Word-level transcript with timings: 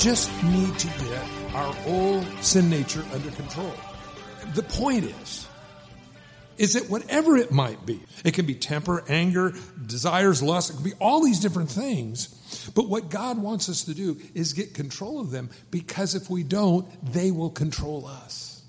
Just 0.00 0.30
need 0.44 0.78
to 0.78 0.86
get 0.86 1.54
our 1.54 1.76
old 1.86 2.26
sin 2.40 2.70
nature 2.70 3.04
under 3.12 3.30
control. 3.32 3.74
The 4.54 4.62
point 4.62 5.04
is, 5.04 5.46
is 6.56 6.72
that 6.72 6.88
whatever 6.88 7.36
it 7.36 7.52
might 7.52 7.84
be, 7.84 8.00
it 8.24 8.32
can 8.32 8.46
be 8.46 8.54
temper, 8.54 9.04
anger, 9.08 9.52
desires, 9.84 10.42
lust, 10.42 10.70
it 10.70 10.74
can 10.74 10.84
be 10.84 10.94
all 11.00 11.22
these 11.22 11.38
different 11.38 11.70
things. 11.70 12.70
But 12.74 12.88
what 12.88 13.10
God 13.10 13.36
wants 13.36 13.68
us 13.68 13.84
to 13.84 13.94
do 13.94 14.18
is 14.34 14.54
get 14.54 14.72
control 14.72 15.20
of 15.20 15.30
them 15.30 15.50
because 15.70 16.14
if 16.14 16.30
we 16.30 16.44
don't, 16.44 16.86
they 17.12 17.30
will 17.30 17.50
control 17.50 18.06
us. 18.06 18.62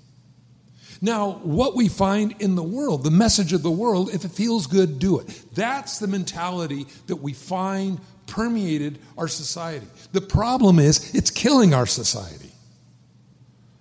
Now, 1.00 1.40
what 1.42 1.74
we 1.74 1.88
find 1.88 2.34
in 2.40 2.54
the 2.54 2.62
world, 2.62 3.04
the 3.04 3.10
message 3.10 3.52
of 3.52 3.62
the 3.62 3.70
world, 3.70 4.10
if 4.14 4.24
it 4.24 4.30
feels 4.30 4.66
good, 4.66 4.98
do 4.98 5.18
it. 5.18 5.44
That's 5.54 5.98
the 5.98 6.06
mentality 6.06 6.86
that 7.06 7.16
we 7.16 7.32
find 7.32 8.00
permeated 8.26 8.98
our 9.16 9.28
society. 9.28 9.86
The 10.12 10.20
problem 10.20 10.78
is, 10.78 11.14
it's 11.14 11.30
killing 11.30 11.74
our 11.74 11.86
society. 11.86 12.52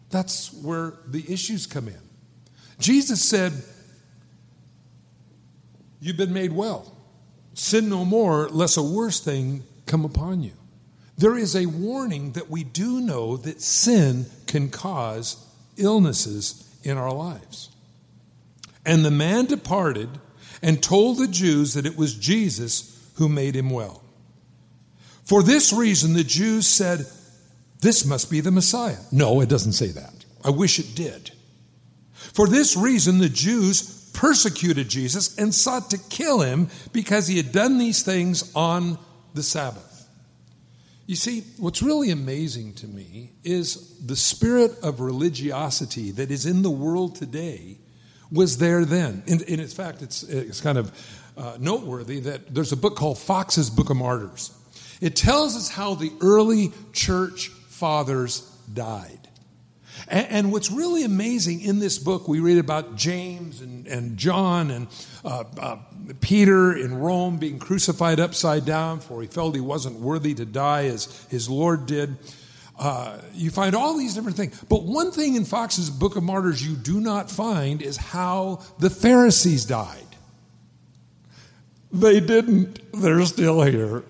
That's 0.10 0.54
where 0.54 0.94
the 1.08 1.24
issues 1.32 1.66
come 1.66 1.88
in. 1.88 2.02
Jesus 2.80 3.24
said, 3.24 3.54
You've 6.00 6.18
been 6.18 6.34
made 6.34 6.52
well. 6.52 6.92
Sin 7.54 7.90
no 7.90 8.04
more, 8.04 8.50
lest 8.50 8.78
a 8.78 8.82
worse 8.82 9.20
thing 9.20 9.64
come 9.86 10.04
upon 10.04 10.42
you. 10.42 10.54
There 11.18 11.38
is 11.38 11.56
a 11.56 11.68
warning 11.68 12.32
that 12.32 12.50
we 12.50 12.64
do 12.64 13.00
know 13.00 13.38
that 13.38 13.62
sin 13.62 14.26
can 14.48 14.70
cause 14.70 15.46
illnesses 15.78 16.68
in 16.84 16.98
our 16.98 17.14
lives. 17.14 17.70
And 18.84 19.06
the 19.06 19.12
man 19.12 19.46
departed 19.46 20.10
and 20.64 20.82
told 20.82 21.18
the 21.18 21.28
Jews 21.28 21.76
that 21.76 21.86
it 21.86 21.98
was 21.98 22.16
Jesus 22.16 23.12
who 23.16 23.30
made 23.30 23.56
him 23.56 23.70
well. 23.70 24.02
For 25.24 25.44
this 25.44 25.72
reason, 25.72 26.14
the 26.14 26.24
Jews 26.24 26.68
said, 26.68 27.06
This 27.80 28.06
must 28.06 28.30
be 28.30 28.42
the 28.42 28.52
Messiah. 28.52 28.98
No, 29.12 29.42
it 29.42 29.50
doesn't 29.50 29.74
say 29.74 29.88
that. 29.88 30.26
I 30.44 30.50
wish 30.50 30.80
it 30.80 30.96
did. 30.96 31.32
For 32.14 32.48
this 32.48 32.76
reason, 32.76 33.20
the 33.20 33.30
Jews 33.30 34.10
persecuted 34.14 34.90
Jesus 34.90 35.38
and 35.38 35.54
sought 35.54 35.90
to 35.92 35.98
kill 35.98 36.42
him 36.42 36.70
because 36.92 37.28
he 37.28 37.38
had 37.38 37.52
done 37.52 37.78
these 37.78 38.04
things 38.04 38.52
on 38.56 38.98
the 39.34 39.44
Sabbath. 39.44 39.88
You 41.08 41.16
see, 41.16 41.42
what's 41.58 41.82
really 41.82 42.10
amazing 42.10 42.74
to 42.76 42.88
me 42.88 43.34
is 43.44 43.98
the 44.00 44.16
spirit 44.16 44.72
of 44.82 45.02
religiosity 45.02 46.12
that 46.12 46.32
is 46.32 46.46
in 46.46 46.62
the 46.62 46.70
world 46.70 47.16
today 47.16 47.78
was 48.32 48.60
there 48.60 48.86
then. 48.86 49.24
And, 49.28 49.42
and 49.42 49.60
in 49.60 49.68
fact, 49.68 50.02
it's, 50.02 50.24
it's 50.24 50.62
kind 50.62 50.78
of 50.78 50.92
uh, 51.36 51.58
noteworthy 51.60 52.22
that 52.22 52.54
there's 52.54 52.72
a 52.72 52.78
book 52.78 52.96
called 52.96 53.18
Foxe's 53.18 53.70
Book 53.70 53.90
of 53.90 53.98
Martyrs. 53.98 54.58
It 55.02 55.16
tells 55.16 55.56
us 55.58 55.68
how 55.68 55.96
the 55.96 56.12
early 56.22 56.72
church 56.94 57.50
fathers 57.50 58.42
died. 58.72 59.18
And, 60.08 60.28
and, 60.30 60.52
what's 60.52 60.72
really 60.72 61.04
amazing 61.04 61.62
in 61.62 61.80
this 61.80 61.98
book, 61.98 62.28
we 62.28 62.40
read 62.40 62.58
about 62.58 62.96
James 62.96 63.62
and, 63.62 63.88
and 63.88 64.18
John 64.18 64.72
and 64.72 64.88
uh, 65.24 65.44
uh, 65.60 65.78
Peter 66.22 66.76
in 66.76 66.98
Rome 66.98 67.38
being 67.38 67.60
crucified 67.60 68.20
upside 68.20 68.66
down, 68.66 69.00
for 69.00 69.22
he 69.22 69.28
felt 69.28 69.54
he 69.54 69.62
wasn't 69.62 70.00
worthy 70.00 70.34
to 70.36 70.46
die 70.46 70.86
as 70.86 71.26
his 71.30 71.50
Lord 71.50 71.86
did. 71.86 72.18
Uh, 72.80 73.20
you 73.34 73.52
find 73.52 73.76
all 73.76 73.96
these 73.98 74.16
different 74.16 74.38
things. 74.38 74.60
But 74.68 74.84
one 74.84 75.12
thing 75.12 75.36
in 75.36 75.46
Foxe's 75.46 75.90
Book 75.90 76.16
of 76.16 76.24
Martyrs 76.24 76.66
you 76.66 76.76
do 76.76 77.00
not 77.00 77.30
find 77.30 77.82
is 77.82 77.98
how 77.98 78.62
the 78.80 78.90
Pharisees 78.90 79.66
died. 79.66 79.98
They 81.92 82.20
didn't. 82.20 82.80
They're 82.94 83.24
still 83.26 83.62
here. 83.62 84.04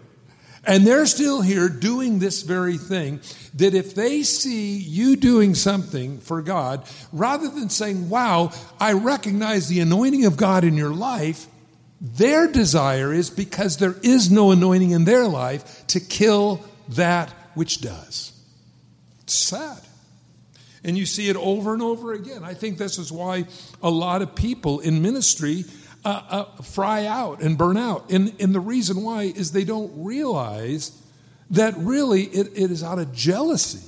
And 0.65 0.85
they're 0.85 1.07
still 1.07 1.41
here 1.41 1.69
doing 1.69 2.19
this 2.19 2.43
very 2.43 2.77
thing. 2.77 3.19
That 3.55 3.73
if 3.73 3.95
they 3.95 4.23
see 4.23 4.77
you 4.77 5.15
doing 5.15 5.55
something 5.55 6.19
for 6.19 6.41
God, 6.41 6.87
rather 7.11 7.47
than 7.49 7.69
saying, 7.69 8.09
Wow, 8.09 8.51
I 8.79 8.93
recognize 8.93 9.67
the 9.67 9.79
anointing 9.79 10.25
of 10.25 10.37
God 10.37 10.63
in 10.63 10.77
your 10.77 10.93
life, 10.93 11.47
their 11.99 12.47
desire 12.47 13.13
is 13.13 13.29
because 13.29 13.77
there 13.77 13.95
is 14.03 14.31
no 14.31 14.51
anointing 14.51 14.91
in 14.91 15.05
their 15.05 15.27
life 15.27 15.85
to 15.87 15.99
kill 15.99 16.63
that 16.89 17.29
which 17.53 17.81
does. 17.81 18.31
It's 19.21 19.35
sad. 19.35 19.77
And 20.83 20.97
you 20.97 21.05
see 21.05 21.29
it 21.29 21.35
over 21.35 21.73
and 21.73 21.83
over 21.83 22.13
again. 22.13 22.43
I 22.43 22.55
think 22.55 22.79
this 22.79 22.97
is 22.97 23.11
why 23.11 23.45
a 23.83 23.89
lot 23.89 24.23
of 24.23 24.33
people 24.33 24.79
in 24.79 25.03
ministry 25.03 25.65
uh, 26.03 26.21
uh, 26.29 26.61
fry 26.61 27.05
out 27.05 27.41
and 27.41 27.57
burn 27.57 27.77
out. 27.77 28.09
And, 28.09 28.33
and 28.39 28.55
the 28.55 28.59
reason 28.59 29.03
why 29.03 29.23
is 29.23 29.51
they 29.51 29.63
don't 29.63 29.91
realize 30.03 30.97
that 31.51 31.75
really 31.77 32.23
it, 32.23 32.47
it 32.55 32.71
is 32.71 32.83
out 32.83 32.99
of 32.99 33.13
jealousy 33.13 33.87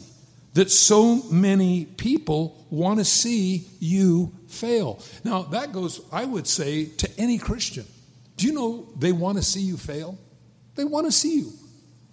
that 0.53 0.69
so 0.69 1.23
many 1.31 1.85
people 1.85 2.65
want 2.69 2.99
to 2.99 3.05
see 3.05 3.65
you 3.79 4.31
fail. 4.47 4.99
Now, 5.23 5.43
that 5.43 5.71
goes, 5.71 6.01
I 6.11 6.25
would 6.25 6.47
say, 6.47 6.85
to 6.85 7.09
any 7.17 7.37
Christian. 7.37 7.85
Do 8.37 8.45
you 8.45 8.53
know 8.53 8.87
they 8.97 9.11
want 9.11 9.37
to 9.37 9.43
see 9.43 9.61
you 9.61 9.77
fail? 9.77 10.17
They 10.75 10.83
want 10.83 11.07
to 11.07 11.11
see 11.11 11.37
you 11.37 11.51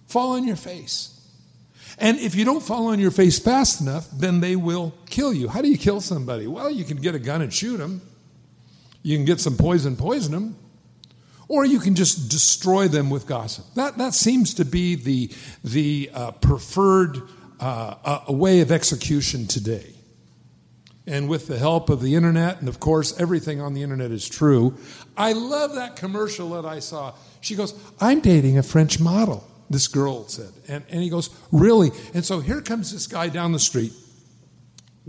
fall 0.07 0.33
on 0.33 0.47
your 0.47 0.55
face. 0.55 1.17
And 1.97 2.17
if 2.19 2.33
you 2.33 2.45
don't 2.45 2.63
fall 2.63 2.87
on 2.87 2.99
your 2.99 3.11
face 3.11 3.37
fast 3.37 3.81
enough, 3.81 4.09
then 4.11 4.39
they 4.39 4.55
will 4.55 4.93
kill 5.07 5.33
you. 5.33 5.47
How 5.49 5.61
do 5.61 5.67
you 5.67 5.77
kill 5.77 6.01
somebody? 6.01 6.47
Well, 6.47 6.71
you 6.71 6.83
can 6.83 6.97
get 6.97 7.13
a 7.13 7.19
gun 7.19 7.41
and 7.41 7.53
shoot 7.53 7.77
them. 7.77 8.01
You 9.03 9.17
can 9.17 9.25
get 9.25 9.39
some 9.39 9.57
poison, 9.57 9.95
poison 9.95 10.31
them, 10.31 10.57
or 11.47 11.65
you 11.65 11.79
can 11.79 11.95
just 11.95 12.29
destroy 12.29 12.87
them 12.87 13.09
with 13.09 13.27
gossip. 13.27 13.65
That, 13.75 13.97
that 13.97 14.13
seems 14.13 14.53
to 14.55 14.65
be 14.65 14.95
the, 14.95 15.31
the 15.63 16.09
uh, 16.13 16.31
preferred 16.31 17.21
uh, 17.59 17.95
uh, 18.29 18.33
way 18.33 18.61
of 18.61 18.71
execution 18.71 19.47
today. 19.47 19.93
And 21.07 21.27
with 21.27 21.47
the 21.47 21.57
help 21.57 21.89
of 21.89 22.01
the 22.01 22.15
internet, 22.15 22.59
and 22.59 22.69
of 22.69 22.79
course, 22.79 23.19
everything 23.19 23.59
on 23.59 23.73
the 23.73 23.81
internet 23.81 24.11
is 24.11 24.29
true. 24.29 24.77
I 25.17 25.33
love 25.33 25.75
that 25.75 25.95
commercial 25.95 26.51
that 26.51 26.65
I 26.65 26.79
saw. 26.79 27.13
She 27.41 27.55
goes, 27.55 27.73
I'm 27.99 28.21
dating 28.21 28.57
a 28.57 28.63
French 28.63 28.99
model, 28.99 29.45
this 29.69 29.87
girl 29.87 30.27
said. 30.27 30.51
And, 30.67 30.83
and 30.89 31.01
he 31.01 31.09
goes, 31.09 31.31
Really? 31.51 31.91
And 32.13 32.23
so 32.23 32.39
here 32.39 32.61
comes 32.61 32.93
this 32.93 33.07
guy 33.07 33.29
down 33.29 33.51
the 33.51 33.59
street, 33.59 33.93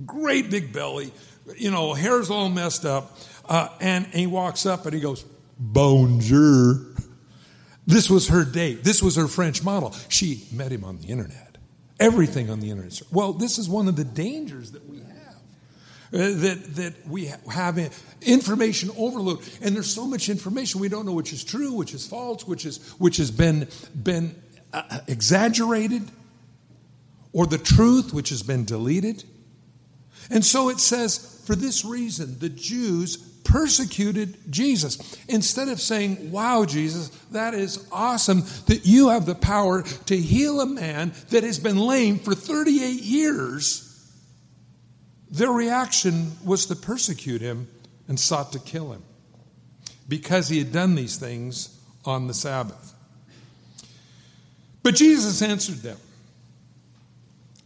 great 0.07 0.51
big 0.51 0.73
belly, 0.73 1.13
you 1.57 1.71
know, 1.71 1.95
hair's 1.95 2.31
all 2.31 2.49
messed 2.49 2.85
up. 2.85 3.17
Uh, 3.49 3.69
and, 3.81 4.07
he 4.07 4.27
walks 4.27 4.67
up 4.67 4.87
and 4.87 4.95
he 4.95 5.01
goes, 5.01 5.25
Bonjour. 5.59 6.87
This 7.87 8.09
was 8.09 8.29
her 8.29 8.45
date. 8.45 8.85
This 8.85 9.03
was 9.03 9.17
her 9.17 9.27
French 9.27 9.63
model. 9.63 9.95
She 10.09 10.45
met 10.53 10.71
him 10.71 10.85
on 10.85 10.99
the 10.99 11.09
internet. 11.09 11.59
Everything 11.99 12.51
on 12.51 12.61
the 12.61 12.71
internet. 12.71 13.01
Well, 13.11 13.33
this 13.33 13.59
is 13.59 13.69
one 13.69 13.89
of 13.89 13.97
the 13.97 14.05
dangers 14.05 14.73
that 14.73 14.89
we 14.89 14.99
have. 14.99 15.07
Uh, 16.15 16.19
that, 16.19 16.75
that 16.77 17.09
we 17.09 17.25
have 17.25 17.91
information 18.21 18.91
overload. 18.99 19.41
And 19.63 19.75
there's 19.75 19.93
so 19.93 20.07
much 20.07 20.29
information 20.29 20.79
we 20.79 20.91
don't 20.91 21.07
know 21.07 21.15
which 21.15 21.33
is 21.33 21.43
true, 21.43 21.73
which 21.73 21.95
is 21.95 22.07
false, 22.07 22.47
which, 22.47 22.67
is, 22.67 22.87
which 22.99 23.17
has 23.17 23.31
been, 23.31 23.67
been 23.95 24.35
uh, 24.75 25.01
exaggerated, 25.09 26.03
or 27.33 27.47
the 27.47 27.57
truth 27.57 28.13
which 28.13 28.29
has 28.29 28.43
been 28.43 28.67
deleted. 28.67 29.25
And 30.31 30.45
so 30.45 30.69
it 30.69 30.81
says, 30.81 31.43
for 31.47 31.55
this 31.55 31.83
reason, 31.83 32.39
the 32.39 32.51
Jews 32.51 33.32
persecuted 33.45 34.37
Jesus. 34.51 35.17
Instead 35.29 35.69
of 35.69 35.81
saying, 35.81 36.31
Wow, 36.31 36.65
Jesus, 36.65 37.09
that 37.31 37.55
is 37.55 37.87
awesome 37.91 38.43
that 38.67 38.85
you 38.85 39.09
have 39.09 39.27
the 39.27 39.35
power 39.35 39.83
to 39.83 40.17
heal 40.17 40.61
a 40.61 40.67
man 40.67 41.13
that 41.31 41.45
has 41.45 41.59
been 41.59 41.79
lame 41.79 42.19
for 42.19 42.35
38 42.35 43.01
years, 43.03 43.89
their 45.31 45.51
reaction 45.51 46.33
was 46.45 46.67
to 46.67 46.77
persecute 46.77 47.41
him 47.41 47.69
and 48.09 48.21
sought 48.21 48.53
to 48.53 48.59
kill 48.59 48.93
him 48.93 49.03
because 50.09 50.49
he 50.49 50.59
had 50.59 50.73
done 50.73 50.95
these 50.95 51.17
things 51.17 51.81
on 52.05 52.27
the 52.27 52.35
Sabbath. 52.35 52.95
But 54.83 54.95
Jesus 54.95 55.41
answered 55.41 55.77
them 55.77 55.97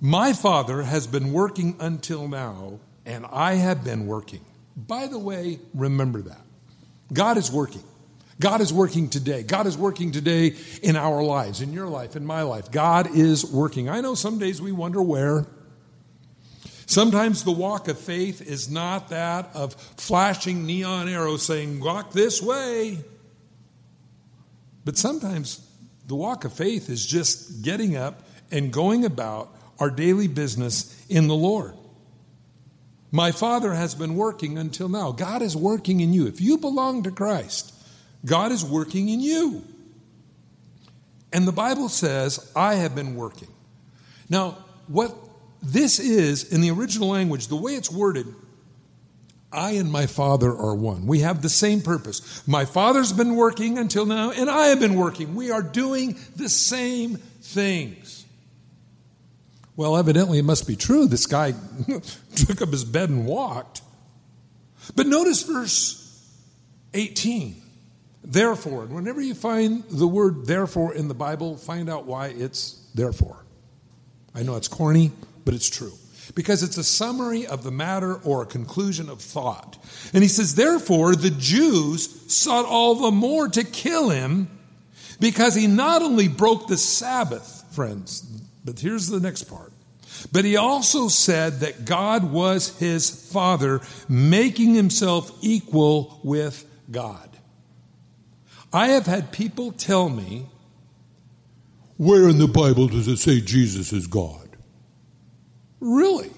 My 0.01 0.33
Father 0.33 0.83
has 0.83 1.07
been 1.07 1.33
working 1.33 1.77
until 1.81 2.29
now, 2.29 2.81
and 3.05 3.27
I 3.27 3.55
have 3.55 3.83
been 3.83 4.07
working. 4.07 4.45
By 4.77 5.07
the 5.07 5.19
way, 5.19 5.59
remember 5.75 6.23
that. 6.23 6.41
God 7.13 7.39
is 7.39 7.51
working. 7.51 7.83
God 8.39 8.61
is 8.61 8.73
working 8.73 9.09
today. 9.09 9.43
God 9.43 9.67
is 9.67 9.79
working 9.79 10.13
today 10.13 10.55
in 10.83 10.97
our 10.97 11.23
lives, 11.23 11.63
in 11.63 11.73
your 11.73 11.89
life, 11.89 12.17
in 12.17 12.27
my 12.27 12.43
life. 12.43 12.71
God 12.71 13.17
is 13.17 13.51
working. 13.51 13.89
I 13.89 14.03
know 14.03 14.15
some 14.15 14.39
days 14.39 14.61
we 14.61 14.73
wonder 14.73 15.01
where. 15.01 15.47
Sometimes 16.85 17.45
the 17.45 17.53
walk 17.53 17.89
of 17.89 17.99
faith 17.99 18.43
is 18.43 18.71
not 18.71 19.09
that 19.09 19.51
of 19.55 19.75
flashing 19.75 20.67
neon 20.67 21.09
arrows 21.09 21.43
saying, 21.43 21.81
walk 21.81 22.13
this 22.13 22.43
way. 22.43 22.99
But 24.85 24.99
sometimes 24.99 25.67
the 26.07 26.15
walk 26.15 26.45
of 26.45 26.53
faith 26.53 26.91
is 26.91 27.05
just 27.05 27.63
getting 27.63 27.97
up 27.97 28.23
and 28.53 28.73
going 28.73 29.05
about 29.05 29.57
our 29.81 29.91
daily 29.91 30.29
business 30.29 31.05
in 31.09 31.27
the 31.27 31.35
Lord. 31.35 31.75
My 33.13 33.33
Father 33.33 33.75
has 33.75 33.95
been 33.95 34.17
working 34.17 34.59
until 34.59 34.89
now. 34.89 35.13
God 35.13 35.43
is 35.43 35.57
working 35.57 36.01
in 36.01 36.13
you. 36.13 36.27
If 36.27 36.41
you 36.41 36.59
belong 36.59 37.03
to 37.05 37.11
Christ, 37.11 37.73
God 38.25 38.53
is 38.53 38.65
working 38.65 39.09
in 39.09 39.21
you. 39.21 39.65
And 41.33 41.47
the 41.47 41.53
Bible 41.53 41.89
says, 41.89 42.53
I 42.55 42.75
have 42.75 42.95
been 42.95 43.17
working. 43.17 43.49
Now, 44.29 44.59
what 44.89 45.15
this 45.63 45.99
is 45.99 46.53
in 46.53 46.61
the 46.61 46.71
original 46.71 47.09
language, 47.09 47.49
the 47.49 47.57
way 47.57 47.73
it's 47.73 47.91
worded, 47.91 48.27
I 49.53 49.73
and 49.73 49.91
my 49.91 50.07
Father 50.07 50.51
are 50.51 50.75
one. 50.75 51.07
We 51.07 51.21
have 51.21 51.41
the 51.41 51.49
same 51.49 51.81
purpose. 51.81 52.47
My 52.47 52.65
Father's 52.65 53.13
been 53.13 53.37
working 53.37 53.79
until 53.79 54.05
now, 54.05 54.31
and 54.31 54.51
I 54.51 54.67
have 54.67 54.81
been 54.81 54.95
working. 54.95 55.35
We 55.35 55.51
are 55.51 55.63
doing 55.63 56.19
the 56.37 56.49
same 56.49 57.17
things. 57.17 58.26
Well, 59.77 59.97
evidently, 59.97 60.39
it 60.39 60.45
must 60.45 60.67
be 60.67 60.75
true. 60.75 61.07
This 61.07 61.27
guy 61.27 61.53
took 62.35 62.63
up 62.63 62.71
his 62.71 62.85
bed 62.85 63.11
and 63.11 63.27
walked. 63.27 63.83
But 64.95 65.07
notice 65.07 65.43
verse 65.43 66.03
18. 66.95 67.63
Therefore, 68.25 68.85
and 68.85 68.95
whenever 68.95 69.21
you 69.21 69.35
find 69.35 69.85
the 69.85 70.07
word 70.07 70.47
therefore 70.47 70.95
in 70.95 71.09
the 71.09 71.15
Bible, 71.15 71.57
find 71.57 71.89
out 71.89 72.07
why 72.07 72.29
it's 72.29 72.89
therefore. 72.95 73.45
I 74.35 74.43
know 74.43 74.57
it's 74.57 74.69
corny, 74.69 75.13
but 75.45 75.55
it's 75.55 75.69
true. 75.69 75.93
Because 76.35 76.63
it's 76.63 76.77
a 76.77 76.83
summary 76.83 77.47
of 77.47 77.63
the 77.63 77.71
matter 77.71 78.17
or 78.17 78.43
a 78.43 78.47
conclusion 78.47 79.09
of 79.09 79.21
thought. 79.21 79.79
And 80.13 80.25
he 80.25 80.29
says, 80.29 80.57
Therefore, 80.57 81.15
the 81.15 81.31
Jews 81.31 82.33
sought 82.33 82.65
all 82.65 82.97
the 82.97 83.13
more 83.13 83.49
to 83.49 83.63
kill 83.63 84.11
him 84.11 84.49
because 85.21 85.55
he 85.55 85.67
not 85.69 86.03
only 86.03 86.27
broke 86.27 86.67
the 86.67 86.77
Sabbath, 86.77 87.65
friends, 87.71 88.27
but 88.67 88.81
here's 88.81 89.09
the 89.09 89.21
next 89.21 89.45
part. 89.45 89.73
But 90.33 90.45
he 90.45 90.57
also 90.57 91.09
said 91.09 91.61
that 91.61 91.85
God 91.85 92.25
was 92.25 92.79
his 92.79 93.09
father, 93.33 93.81
making 94.09 94.75
himself 94.75 95.31
equal 95.41 96.21
with 96.23 96.65
God. 96.91 97.31
I 98.73 98.89
have 98.89 99.07
had 99.07 99.33
people 99.33 99.73
tell 99.73 100.09
me, 100.09 100.47
Where 101.97 102.29
in 102.29 102.39
the 102.39 102.49
Bible 102.49 102.89
does 102.89 103.09
it 103.09 103.19
say 103.19 103.41
Jesus 103.41 103.93
is 103.93 104.07
God? 104.07 104.49
Really? 105.81 106.31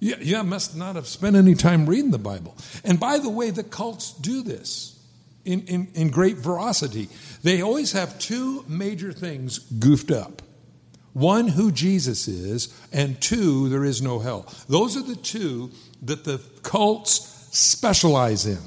Yeah, 0.00 0.16
you 0.20 0.42
must 0.44 0.76
not 0.76 0.96
have 0.96 1.06
spent 1.06 1.34
any 1.34 1.54
time 1.54 1.86
reading 1.86 2.10
the 2.10 2.18
Bible. 2.18 2.56
And 2.84 3.00
by 3.00 3.18
the 3.18 3.30
way, 3.30 3.50
the 3.50 3.64
cults 3.64 4.12
do 4.12 4.42
this 4.42 5.00
in, 5.44 5.62
in, 5.62 5.88
in 5.94 6.10
great 6.10 6.36
veracity. 6.36 7.08
They 7.42 7.62
always 7.62 7.92
have 7.92 8.18
two 8.18 8.64
major 8.68 9.12
things 9.12 9.58
goofed 9.58 10.10
up. 10.10 10.42
One, 11.14 11.48
who 11.48 11.72
Jesus 11.72 12.28
is, 12.28 12.74
and 12.92 13.20
two, 13.20 13.68
there 13.70 13.84
is 13.84 14.02
no 14.02 14.18
hell. 14.18 14.52
Those 14.68 14.96
are 14.96 15.02
the 15.02 15.16
two 15.16 15.70
that 16.02 16.24
the 16.24 16.40
cults 16.62 17.48
specialize 17.52 18.46
in. 18.46 18.58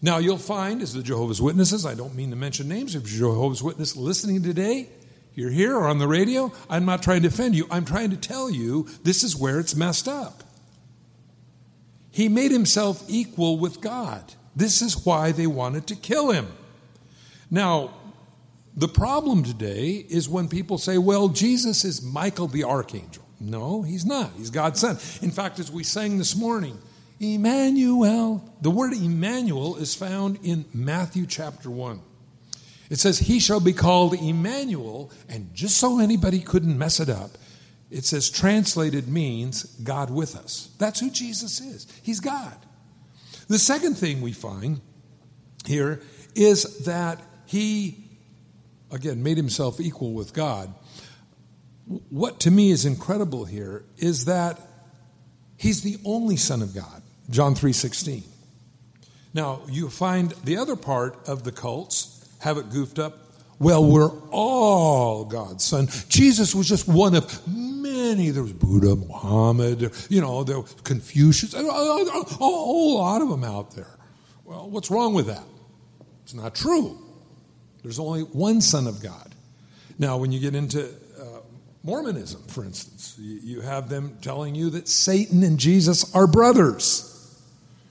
Now, 0.00 0.18
you'll 0.18 0.38
find, 0.38 0.80
as 0.80 0.94
the 0.94 1.02
Jehovah's 1.02 1.42
Witnesses, 1.42 1.84
I 1.84 1.94
don't 1.94 2.14
mean 2.14 2.30
to 2.30 2.36
mention 2.36 2.68
names, 2.68 2.94
if 2.94 3.12
you're 3.12 3.30
Jehovah's 3.30 3.62
Witness 3.62 3.96
listening 3.96 4.42
today, 4.42 4.88
you're 5.34 5.50
here 5.50 5.76
or 5.76 5.86
on 5.86 5.98
the 5.98 6.08
radio, 6.08 6.50
I'm 6.70 6.84
not 6.84 7.02
trying 7.02 7.22
to 7.22 7.28
offend 7.28 7.54
you. 7.54 7.66
I'm 7.70 7.84
trying 7.84 8.10
to 8.10 8.16
tell 8.16 8.50
you 8.50 8.88
this 9.04 9.22
is 9.22 9.36
where 9.36 9.60
it's 9.60 9.76
messed 9.76 10.08
up. 10.08 10.42
He 12.10 12.28
made 12.28 12.50
himself 12.50 13.04
equal 13.08 13.58
with 13.58 13.80
God. 13.80 14.34
This 14.56 14.82
is 14.82 15.04
why 15.06 15.30
they 15.30 15.46
wanted 15.46 15.86
to 15.88 15.94
kill 15.94 16.32
him. 16.32 16.48
Now, 17.50 17.94
the 18.78 18.88
problem 18.88 19.42
today 19.42 20.06
is 20.08 20.28
when 20.28 20.48
people 20.48 20.78
say, 20.78 20.98
well, 20.98 21.28
Jesus 21.28 21.84
is 21.84 22.00
Michael 22.00 22.46
the 22.46 22.62
archangel. 22.62 23.24
No, 23.40 23.82
he's 23.82 24.06
not. 24.06 24.30
He's 24.36 24.50
God's 24.50 24.78
son. 24.78 24.98
In 25.20 25.32
fact, 25.32 25.58
as 25.58 25.70
we 25.70 25.82
sang 25.82 26.16
this 26.16 26.36
morning, 26.36 26.78
Emmanuel, 27.18 28.54
the 28.60 28.70
word 28.70 28.92
Emmanuel 28.92 29.76
is 29.78 29.96
found 29.96 30.38
in 30.44 30.64
Matthew 30.72 31.26
chapter 31.26 31.68
1. 31.68 32.00
It 32.88 33.00
says, 33.00 33.18
He 33.18 33.40
shall 33.40 33.58
be 33.58 33.72
called 33.72 34.14
Emmanuel, 34.14 35.10
and 35.28 35.52
just 35.52 35.78
so 35.78 35.98
anybody 35.98 36.38
couldn't 36.38 36.78
mess 36.78 37.00
it 37.00 37.08
up, 37.08 37.32
it 37.90 38.04
says 38.04 38.30
translated 38.30 39.08
means 39.08 39.64
God 39.82 40.08
with 40.08 40.36
us. 40.36 40.72
That's 40.78 41.00
who 41.00 41.10
Jesus 41.10 41.60
is. 41.60 41.88
He's 42.02 42.20
God. 42.20 42.56
The 43.48 43.58
second 43.58 43.96
thing 43.96 44.20
we 44.20 44.32
find 44.32 44.80
here 45.66 46.00
is 46.36 46.84
that 46.84 47.20
He 47.46 48.07
again, 48.90 49.22
made 49.22 49.36
himself 49.36 49.80
equal 49.80 50.12
with 50.12 50.32
God. 50.32 50.72
What 52.10 52.40
to 52.40 52.50
me 52.50 52.70
is 52.70 52.84
incredible 52.84 53.44
here 53.44 53.84
is 53.96 54.26
that 54.26 54.60
he's 55.56 55.82
the 55.82 55.98
only 56.04 56.36
son 56.36 56.62
of 56.62 56.74
God. 56.74 57.02
John 57.30 57.54
3:16. 57.54 58.24
Now, 59.34 59.60
you 59.68 59.88
find 59.88 60.32
the 60.44 60.56
other 60.56 60.76
part 60.76 61.28
of 61.28 61.44
the 61.44 61.52
cults 61.52 62.24
have 62.40 62.58
it 62.58 62.70
goofed 62.70 62.98
up. 62.98 63.18
Well, 63.58 63.84
we're 63.84 64.10
all 64.30 65.24
God's 65.24 65.64
son. 65.64 65.88
Jesus 66.08 66.54
was 66.54 66.68
just 66.68 66.86
one 66.86 67.14
of 67.14 67.46
many. 67.48 68.30
There 68.30 68.42
was 68.42 68.52
Buddha, 68.52 68.94
Muhammad, 68.94 69.92
you 70.08 70.20
know, 70.20 70.44
there 70.44 70.60
was 70.60 70.74
Confucius, 70.84 71.54
a 71.54 71.64
whole 71.64 72.98
lot 72.98 73.20
of 73.20 73.28
them 73.28 73.44
out 73.44 73.74
there. 73.74 73.98
Well, 74.44 74.70
what's 74.70 74.90
wrong 74.90 75.12
with 75.12 75.26
that? 75.26 75.44
It's 76.22 76.34
not 76.34 76.54
true. 76.54 76.98
There's 77.82 77.98
only 77.98 78.22
one 78.22 78.60
Son 78.60 78.86
of 78.86 79.02
God. 79.02 79.34
Now, 79.98 80.16
when 80.18 80.32
you 80.32 80.40
get 80.40 80.54
into 80.54 80.86
uh, 81.20 81.40
Mormonism, 81.82 82.42
for 82.48 82.64
instance, 82.64 83.16
you, 83.18 83.40
you 83.42 83.60
have 83.60 83.88
them 83.88 84.18
telling 84.20 84.54
you 84.54 84.70
that 84.70 84.88
Satan 84.88 85.42
and 85.42 85.58
Jesus 85.58 86.14
are 86.14 86.26
brothers. 86.26 87.04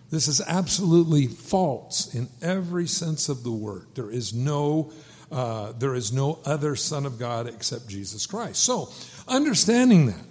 This 0.10 0.27
is 0.27 0.39
absolutely 0.41 1.27
false 1.27 2.13
in 2.15 2.29
every 2.41 2.88
sense 2.88 3.27
of 3.27 3.44
the 3.44 3.51
word. 3.51 3.88
There 3.96 4.10
is 4.10 4.34
no, 4.34 4.94
uh, 5.32 5.74
there 5.74 5.96
is 5.96 6.13
no 6.13 6.39
other 6.46 6.75
Son 6.75 7.06
of 7.06 7.20
God 7.20 7.48
except 7.48 7.89
Jesus 7.89 8.25
Christ. 8.25 8.63
So, 8.63 8.89
understanding 9.27 10.08
that, 10.08 10.24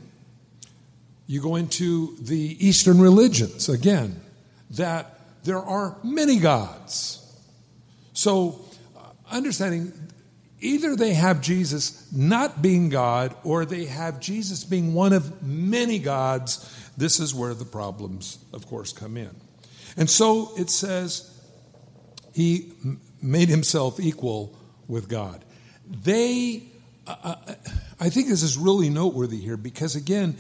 you 1.27 1.43
go 1.43 1.57
into 1.57 2.17
the 2.21 2.57
Eastern 2.65 3.01
religions 3.01 3.69
again, 3.69 4.21
that 4.71 5.21
there 5.45 5.59
are 5.59 5.97
many 6.03 6.39
gods. 6.39 7.23
So, 8.13 8.66
understanding 9.31 9.93
either 10.61 10.97
they 10.97 11.15
have 11.15 11.41
Jesus 11.41 12.11
not 12.13 12.63
being 12.63 12.89
God 12.89 13.35
or 13.45 13.65
they 13.65 13.85
have 13.87 14.21
Jesus 14.21 14.65
being 14.65 14.95
one 14.95 15.13
of 15.13 15.43
many 15.43 15.99
gods. 15.99 16.91
This 16.97 17.21
is 17.21 17.35
where 17.35 17.55
the 17.55 17.65
problems, 17.65 18.39
of 18.53 18.67
course, 18.67 18.93
come 18.93 19.17
in. 19.17 19.31
And 19.97 20.09
so 20.09 20.53
it 20.57 20.71
says 20.71 21.31
he 22.35 22.73
made 23.23 23.49
himself 23.49 23.99
equal 24.01 24.57
with 24.89 25.09
God. 25.09 25.45
They, 25.89 26.65
uh, 27.07 27.17
uh, 27.23 27.55
I 28.01 28.11
think 28.11 28.29
this 28.29 28.43
is 28.43 28.57
really 28.57 28.91
noteworthy 28.91 29.41
here 29.41 29.57
because, 29.57 29.97
again, 29.97 30.37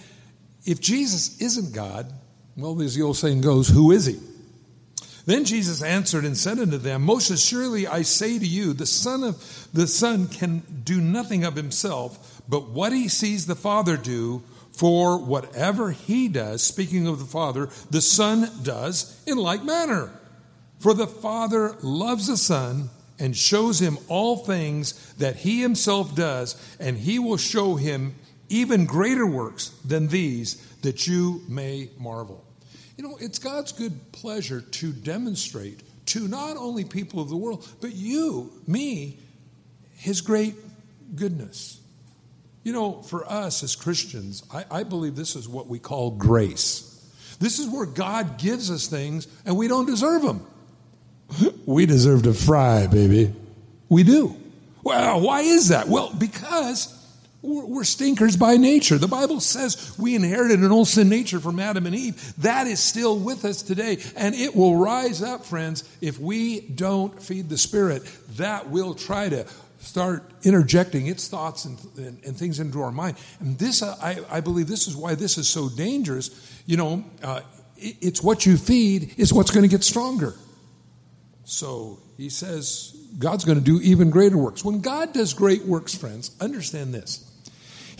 if 0.64 0.80
Jesus 0.80 1.40
isn't 1.40 1.74
God, 1.74 2.12
well, 2.56 2.80
as 2.82 2.94
the 2.94 3.02
old 3.02 3.16
saying 3.16 3.42
goes, 3.42 3.68
who 3.68 3.92
is 3.92 4.06
he? 4.06 4.18
Then 5.26 5.44
Jesus 5.44 5.82
answered 5.82 6.24
and 6.24 6.36
said 6.36 6.60
unto 6.60 6.78
them, 6.78 7.02
Most 7.02 7.30
assuredly 7.30 7.86
I 7.86 8.02
say 8.02 8.38
to 8.38 8.46
you, 8.46 8.72
the 8.72 8.86
Son 8.86 9.24
of 9.24 9.68
the 9.72 9.88
Son 9.88 10.28
can 10.28 10.60
do 10.84 11.00
nothing 11.00 11.44
of 11.44 11.56
himself, 11.56 12.40
but 12.48 12.68
what 12.68 12.92
he 12.92 13.08
sees 13.08 13.46
the 13.46 13.56
Father 13.56 13.96
do, 13.96 14.44
for 14.70 15.18
whatever 15.18 15.90
he 15.90 16.28
does, 16.28 16.62
speaking 16.62 17.08
of 17.08 17.18
the 17.18 17.24
Father, 17.24 17.68
the 17.90 18.00
Son 18.00 18.48
does 18.62 19.20
in 19.26 19.36
like 19.36 19.64
manner. 19.64 20.10
For 20.78 20.94
the 20.94 21.08
Father 21.08 21.74
loves 21.82 22.28
the 22.28 22.36
Son 22.36 22.90
and 23.18 23.36
shows 23.36 23.80
him 23.80 23.98
all 24.08 24.36
things 24.36 25.14
that 25.14 25.36
he 25.36 25.60
himself 25.60 26.14
does, 26.14 26.54
and 26.78 26.98
he 26.98 27.18
will 27.18 27.38
show 27.38 27.74
him 27.74 28.14
even 28.48 28.86
greater 28.86 29.26
works 29.26 29.70
than 29.84 30.06
these, 30.06 30.54
that 30.82 31.08
you 31.08 31.42
may 31.48 31.90
marvel. 31.98 32.45
You 32.96 33.04
know, 33.04 33.18
it's 33.20 33.38
God's 33.38 33.72
good 33.72 34.12
pleasure 34.12 34.60
to 34.60 34.92
demonstrate 34.92 35.82
to 36.06 36.28
not 36.28 36.56
only 36.56 36.84
people 36.84 37.20
of 37.20 37.28
the 37.28 37.36
world, 37.36 37.68
but 37.80 37.94
you, 37.94 38.52
me, 38.66 39.18
His 39.96 40.20
great 40.20 40.54
goodness. 41.14 41.80
You 42.62 42.72
know, 42.72 43.02
for 43.02 43.30
us 43.30 43.62
as 43.62 43.76
Christians, 43.76 44.42
I, 44.52 44.64
I 44.70 44.82
believe 44.82 45.14
this 45.14 45.36
is 45.36 45.48
what 45.48 45.68
we 45.68 45.78
call 45.78 46.10
grace. 46.12 46.92
This 47.38 47.58
is 47.58 47.68
where 47.68 47.86
God 47.86 48.38
gives 48.38 48.70
us 48.70 48.86
things 48.86 49.28
and 49.44 49.56
we 49.56 49.68
don't 49.68 49.86
deserve 49.86 50.22
them. 50.22 50.46
we 51.66 51.86
deserve 51.86 52.22
to 52.24 52.32
fry, 52.32 52.86
baby. 52.86 53.32
We 53.88 54.02
do. 54.02 54.36
Well, 54.82 55.20
why 55.20 55.42
is 55.42 55.68
that? 55.68 55.88
Well, 55.88 56.12
because 56.16 56.95
we're, 57.46 57.84
stinkers 57.84 58.36
by 58.36 58.56
nature. 58.56 58.98
The 58.98 59.06
Bible 59.06 59.40
says 59.40 59.96
we 59.98 60.14
inherited 60.14 60.60
an 60.60 60.72
old 60.72 60.88
sin 60.88 61.08
nature 61.08 61.38
from 61.38 61.60
Adam 61.60 61.86
and 61.86 61.94
Eve. 61.94 62.34
That 62.38 62.66
is 62.66 62.80
still 62.80 63.18
with 63.18 63.44
us 63.44 63.62
today, 63.62 63.98
and 64.16 64.34
it 64.34 64.54
will 64.56 64.76
rise 64.76 65.22
up, 65.22 65.44
friends, 65.44 65.84
if 66.00 66.18
we 66.18 66.60
don't 66.60 67.22
feed 67.22 67.48
the 67.48 67.58
Spirit. 67.58 68.02
That 68.36 68.68
will 68.70 68.94
try 68.94 69.28
to 69.28 69.46
start 69.78 70.24
interjecting 70.42 71.06
its 71.06 71.28
thoughts 71.28 71.64
and, 71.64 71.78
and, 71.96 72.24
and, 72.24 72.36
things 72.36 72.58
into 72.58 72.82
our 72.82 72.90
mind. 72.90 73.16
And 73.38 73.56
this, 73.56 73.82
I, 73.82 74.18
I, 74.28 74.40
believe, 74.40 74.66
this 74.66 74.88
is 74.88 74.96
why 74.96 75.14
this 75.14 75.38
is 75.38 75.48
so 75.48 75.68
dangerous. 75.68 76.30
You 76.66 76.76
know, 76.76 77.04
uh, 77.22 77.42
it, 77.76 77.96
it's 78.00 78.22
what 78.22 78.44
you 78.44 78.56
feed 78.56 79.14
is 79.16 79.32
what's 79.32 79.52
going 79.52 79.62
to 79.62 79.68
get 79.68 79.84
stronger. 79.84 80.34
So 81.44 82.00
he 82.16 82.28
says 82.28 82.96
God's 83.18 83.44
going 83.44 83.58
to 83.58 83.64
do 83.64 83.80
even 83.80 84.10
greater 84.10 84.36
works. 84.36 84.64
When 84.64 84.80
God 84.80 85.12
does 85.12 85.34
great 85.34 85.64
works, 85.64 85.94
friends, 85.94 86.34
understand 86.40 86.92
this. 86.92 87.30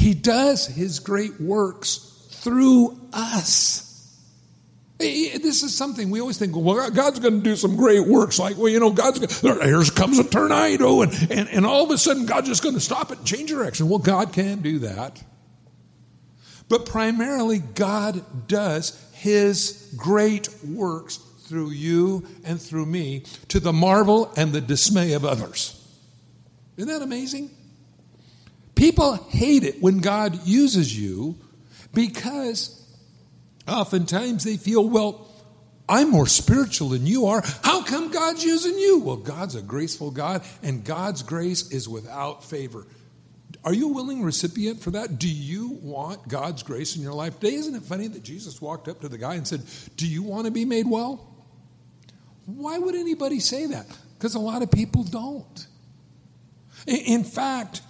He 0.06 0.14
does 0.14 0.68
his 0.68 1.00
great 1.00 1.40
works 1.40 2.28
through 2.30 2.96
us. 3.12 4.08
This 4.98 5.64
is 5.64 5.76
something 5.76 6.10
we 6.10 6.20
always 6.20 6.38
think, 6.38 6.54
well, 6.54 6.88
God's 6.92 7.18
going 7.18 7.38
to 7.38 7.40
do 7.42 7.56
some 7.56 7.74
great 7.74 8.06
works. 8.06 8.38
Like, 8.38 8.56
well, 8.56 8.68
you 8.68 8.78
know, 8.78 8.90
God's 8.90 9.18
going 9.18 9.60
here 9.66 9.82
comes 9.86 10.20
a 10.20 10.22
tornado, 10.22 11.02
and, 11.02 11.12
and, 11.28 11.48
and 11.48 11.66
all 11.66 11.82
of 11.82 11.90
a 11.90 11.98
sudden 11.98 12.24
God's 12.24 12.46
just 12.46 12.62
going 12.62 12.76
to 12.76 12.80
stop 12.80 13.10
it 13.10 13.18
and 13.18 13.26
change 13.26 13.50
direction. 13.50 13.88
Well, 13.88 13.98
God 13.98 14.32
can't 14.32 14.62
do 14.62 14.78
that. 14.78 15.20
But 16.68 16.86
primarily, 16.86 17.58
God 17.58 18.46
does 18.46 18.96
his 19.12 19.92
great 19.96 20.48
works 20.62 21.16
through 21.16 21.70
you 21.70 22.24
and 22.44 22.62
through 22.62 22.86
me 22.86 23.24
to 23.48 23.58
the 23.58 23.72
marvel 23.72 24.32
and 24.36 24.52
the 24.52 24.60
dismay 24.60 25.14
of 25.14 25.24
others. 25.24 25.84
Isn't 26.76 26.90
that 26.90 27.02
amazing? 27.02 27.50
People 28.76 29.14
hate 29.30 29.64
it 29.64 29.82
when 29.82 29.98
God 29.98 30.46
uses 30.46 30.96
you 30.96 31.36
because 31.92 32.86
oftentimes 33.66 34.44
they 34.44 34.58
feel, 34.58 34.88
well, 34.88 35.28
I'm 35.88 36.10
more 36.10 36.26
spiritual 36.26 36.90
than 36.90 37.06
you 37.06 37.26
are. 37.26 37.42
How 37.62 37.82
come 37.82 38.10
God's 38.10 38.44
using 38.44 38.78
you? 38.78 39.00
Well, 39.00 39.16
God's 39.16 39.54
a 39.54 39.62
graceful 39.62 40.10
God, 40.10 40.44
and 40.62 40.84
God's 40.84 41.22
grace 41.22 41.70
is 41.70 41.88
without 41.88 42.44
favor. 42.44 42.86
Are 43.64 43.72
you 43.72 43.88
a 43.90 43.92
willing 43.92 44.22
recipient 44.22 44.80
for 44.80 44.90
that? 44.92 45.18
Do 45.18 45.28
you 45.28 45.78
want 45.82 46.28
God's 46.28 46.62
grace 46.62 46.96
in 46.96 47.02
your 47.02 47.14
life? 47.14 47.40
Today, 47.40 47.54
isn't 47.54 47.74
it 47.74 47.82
funny 47.82 48.08
that 48.08 48.22
Jesus 48.22 48.60
walked 48.60 48.88
up 48.88 49.00
to 49.00 49.08
the 49.08 49.18
guy 49.18 49.34
and 49.34 49.46
said, 49.46 49.62
Do 49.96 50.06
you 50.06 50.22
want 50.22 50.46
to 50.46 50.50
be 50.50 50.64
made 50.64 50.86
well? 50.86 51.34
Why 52.46 52.78
would 52.78 52.94
anybody 52.94 53.40
say 53.40 53.66
that? 53.66 53.86
Because 54.18 54.34
a 54.34 54.40
lot 54.40 54.62
of 54.62 54.70
people 54.70 55.02
don't. 55.02 55.66
In 56.86 57.24
fact, 57.24 57.80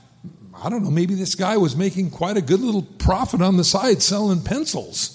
I 0.62 0.70
don't 0.70 0.82
know, 0.82 0.90
maybe 0.90 1.14
this 1.14 1.34
guy 1.34 1.56
was 1.56 1.76
making 1.76 2.10
quite 2.10 2.36
a 2.36 2.42
good 2.42 2.60
little 2.60 2.82
profit 2.82 3.42
on 3.42 3.56
the 3.56 3.64
side 3.64 4.02
selling 4.02 4.42
pencils. 4.42 5.12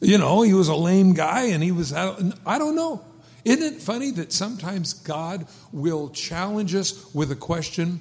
You 0.00 0.18
know, 0.18 0.42
he 0.42 0.54
was 0.54 0.68
a 0.68 0.74
lame 0.74 1.12
guy 1.12 1.46
and 1.46 1.62
he 1.62 1.72
was, 1.72 1.92
I 1.92 2.58
don't 2.58 2.74
know. 2.74 3.04
Isn't 3.44 3.74
it 3.74 3.80
funny 3.80 4.10
that 4.12 4.32
sometimes 4.32 4.92
God 4.92 5.46
will 5.72 6.10
challenge 6.10 6.74
us 6.74 7.12
with 7.14 7.30
a 7.30 7.36
question 7.36 8.00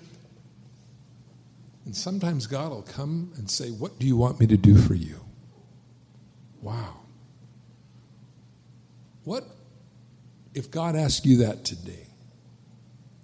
and 1.87 1.95
sometimes 1.95 2.47
God 2.47 2.71
will 2.71 2.81
come 2.81 3.31
and 3.37 3.49
say, 3.49 3.69
What 3.69 3.97
do 3.97 4.05
you 4.05 4.17
want 4.17 4.41
me 4.41 4.47
to 4.47 4.57
do 4.57 4.77
for 4.77 4.93
you? 4.93 5.21
Wow. 6.61 6.95
What 9.23 9.45
if 10.53 10.69
God 10.69 10.97
asked 10.97 11.25
you 11.25 11.37
that 11.37 11.63
today? 11.63 12.07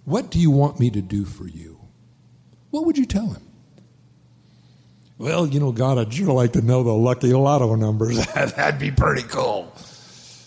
What 0.06 0.30
do 0.30 0.38
you 0.38 0.50
want 0.50 0.80
me 0.80 0.88
to 0.90 1.02
do 1.02 1.26
for 1.26 1.46
you? 1.46 1.78
What 2.70 2.86
would 2.86 2.96
you 2.96 3.04
tell 3.04 3.26
him? 3.26 3.42
Well, 5.16 5.46
you 5.46 5.60
know, 5.60 5.70
God, 5.72 5.98
I'd 5.98 6.12
sure 6.12 6.32
like 6.32 6.52
to 6.54 6.62
know 6.62 6.82
the 6.82 6.92
lucky 6.92 7.32
lotto 7.32 7.74
numbers. 7.76 8.24
That'd 8.34 8.80
be 8.80 8.90
pretty 8.90 9.22
cool. 9.22 9.72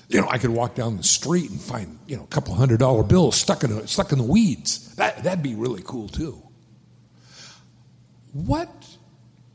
You 0.09 0.21
know, 0.21 0.27
I 0.29 0.37
could 0.37 0.49
walk 0.49 0.75
down 0.75 0.97
the 0.97 1.03
street 1.03 1.49
and 1.49 1.59
find, 1.59 1.99
you 2.07 2.17
know, 2.17 2.23
a 2.23 2.27
couple 2.27 2.53
hundred 2.53 2.79
dollar 2.79 3.03
bills 3.03 3.35
stuck 3.35 3.63
in, 3.63 3.71
a, 3.71 3.87
stuck 3.87 4.11
in 4.11 4.17
the 4.17 4.23
weeds. 4.23 4.95
That, 4.95 5.23
that'd 5.23 5.43
be 5.43 5.55
really 5.55 5.81
cool, 5.83 6.07
too. 6.07 6.41
What 8.33 8.69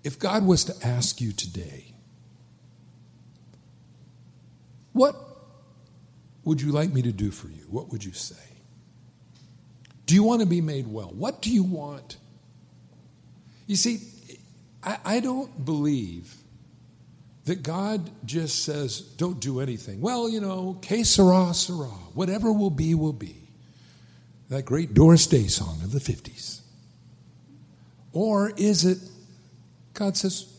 if 0.04 0.18
God 0.18 0.44
was 0.44 0.64
to 0.64 0.86
ask 0.86 1.20
you 1.20 1.32
today, 1.32 1.94
what 4.92 5.16
would 6.44 6.60
you 6.60 6.72
like 6.72 6.92
me 6.92 7.02
to 7.02 7.12
do 7.12 7.30
for 7.30 7.48
you? 7.48 7.64
What 7.70 7.90
would 7.90 8.04
you 8.04 8.12
say? 8.12 8.34
Do 10.06 10.14
you 10.14 10.22
want 10.22 10.40
to 10.40 10.46
be 10.46 10.60
made 10.60 10.86
well? 10.86 11.12
What 11.14 11.40
do 11.40 11.50
you 11.50 11.62
want? 11.62 12.16
You 13.66 13.76
see, 13.76 14.00
I, 14.82 14.98
I 15.04 15.20
don't 15.20 15.64
believe 15.64 16.34
that 17.44 17.62
God 17.62 18.10
just 18.24 18.64
says, 18.64 19.00
don't 19.00 19.40
do 19.40 19.60
anything. 19.60 20.00
Well, 20.00 20.28
you 20.28 20.40
know, 20.40 20.78
que 20.80 21.04
sera, 21.04 21.52
sera. 21.54 21.88
Whatever 22.14 22.52
will 22.52 22.70
be, 22.70 22.94
will 22.94 23.12
be. 23.12 23.36
That 24.48 24.64
great 24.64 24.94
Doris 24.94 25.26
Day 25.26 25.46
song 25.48 25.80
of 25.82 25.92
the 25.92 25.98
50s. 25.98 26.60
Or 28.12 28.52
is 28.56 28.84
it, 28.84 28.98
God 29.94 30.16
says, 30.16 30.52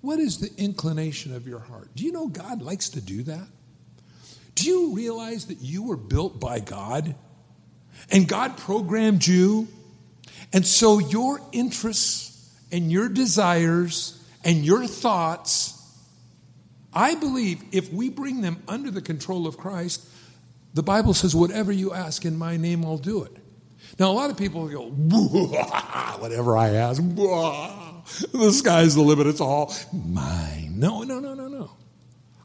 what 0.00 0.18
is 0.18 0.38
the 0.38 0.50
inclination 0.62 1.34
of 1.34 1.46
your 1.48 1.60
heart? 1.60 1.88
Do 1.94 2.04
you 2.04 2.12
know 2.12 2.28
God 2.28 2.60
likes 2.60 2.90
to 2.90 3.00
do 3.00 3.22
that? 3.24 3.46
Do 4.54 4.68
you 4.68 4.94
realize 4.94 5.46
that 5.46 5.60
you 5.60 5.82
were 5.82 5.96
built 5.96 6.38
by 6.38 6.60
God? 6.60 7.14
And 8.10 8.28
God 8.28 8.56
programmed 8.58 9.26
you? 9.26 9.68
And 10.52 10.66
so 10.66 10.98
your 10.98 11.40
interests 11.52 12.31
and 12.72 12.90
your 12.90 13.08
desires 13.08 14.18
and 14.42 14.64
your 14.64 14.86
thoughts, 14.86 15.78
I 16.92 17.14
believe 17.14 17.62
if 17.70 17.92
we 17.92 18.08
bring 18.08 18.40
them 18.40 18.62
under 18.66 18.90
the 18.90 19.02
control 19.02 19.46
of 19.46 19.56
Christ, 19.56 20.08
the 20.74 20.82
Bible 20.82 21.14
says, 21.14 21.34
whatever 21.34 21.70
you 21.70 21.92
ask 21.92 22.24
in 22.24 22.38
my 22.38 22.56
name, 22.56 22.84
I'll 22.84 22.98
do 22.98 23.22
it. 23.24 23.36
Now, 23.98 24.10
a 24.10 24.14
lot 24.14 24.30
of 24.30 24.38
people 24.38 24.66
go, 24.68 24.88
whatever 26.18 26.56
I 26.56 26.70
ask, 26.70 27.02
the 27.02 28.50
sky's 28.52 28.94
the 28.94 29.02
limit, 29.02 29.26
it's 29.26 29.40
all 29.40 29.72
mine. 29.92 30.78
No, 30.78 31.02
no, 31.02 31.20
no, 31.20 31.34
no, 31.34 31.46
no. 31.46 31.70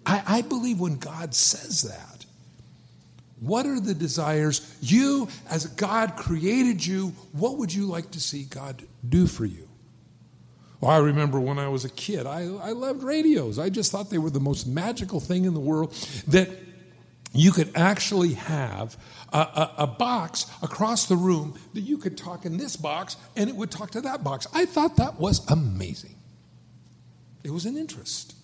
I, 0.06 0.24
I 0.28 0.42
believe 0.42 0.80
when 0.80 0.98
God 0.98 1.34
says 1.34 1.84
that, 1.84 2.26
what 3.40 3.66
are 3.66 3.80
the 3.80 3.94
desires 3.94 4.76
you, 4.82 5.30
as 5.50 5.68
God 5.68 6.16
created 6.16 6.86
you, 6.86 7.10
what 7.32 7.58
would 7.58 7.74
you 7.74 7.86
like 7.86 8.12
to 8.12 8.20
see 8.20 8.44
God 8.44 8.84
do 9.08 9.28
for 9.28 9.46
you? 9.46 9.67
Well, 10.80 10.92
I 10.92 10.98
remember 10.98 11.40
when 11.40 11.58
I 11.58 11.70
was 11.70 11.86
a 11.86 11.90
kid, 11.90 12.28
I, 12.28 12.42
I 12.42 12.72
loved 12.72 13.04
radios. 13.04 13.58
I 13.58 13.70
just 13.70 13.92
thought 13.92 14.10
they 14.10 14.20
were 14.20 14.30
the 14.30 14.40
most 14.40 14.68
magical 14.68 15.20
thing 15.20 15.46
in 15.46 15.54
the 15.54 15.60
world 15.60 15.94
that 16.28 16.50
you 17.34 17.52
could 17.52 17.72
actually 17.76 18.34
have 18.34 18.98
a, 19.34 19.38
a, 19.38 19.74
a, 19.80 19.88
box 19.88 20.46
across 20.62 21.08
the 21.08 21.16
room 21.16 21.60
that 21.74 21.82
you 21.82 21.98
could 21.98 22.18
talk 22.18 22.46
in 22.46 22.58
this 22.58 22.76
box 22.76 23.18
and 23.36 23.50
it 23.50 23.56
would 23.56 23.70
talk 23.70 23.92
to 23.92 24.02
that 24.02 24.24
box. 24.24 24.48
I 24.54 24.66
thought 24.66 24.96
that 24.98 25.20
was 25.20 25.46
amazing. 25.52 26.16
It 27.44 27.52
was 27.52 27.66
an 27.66 27.78
interest. 27.78 28.36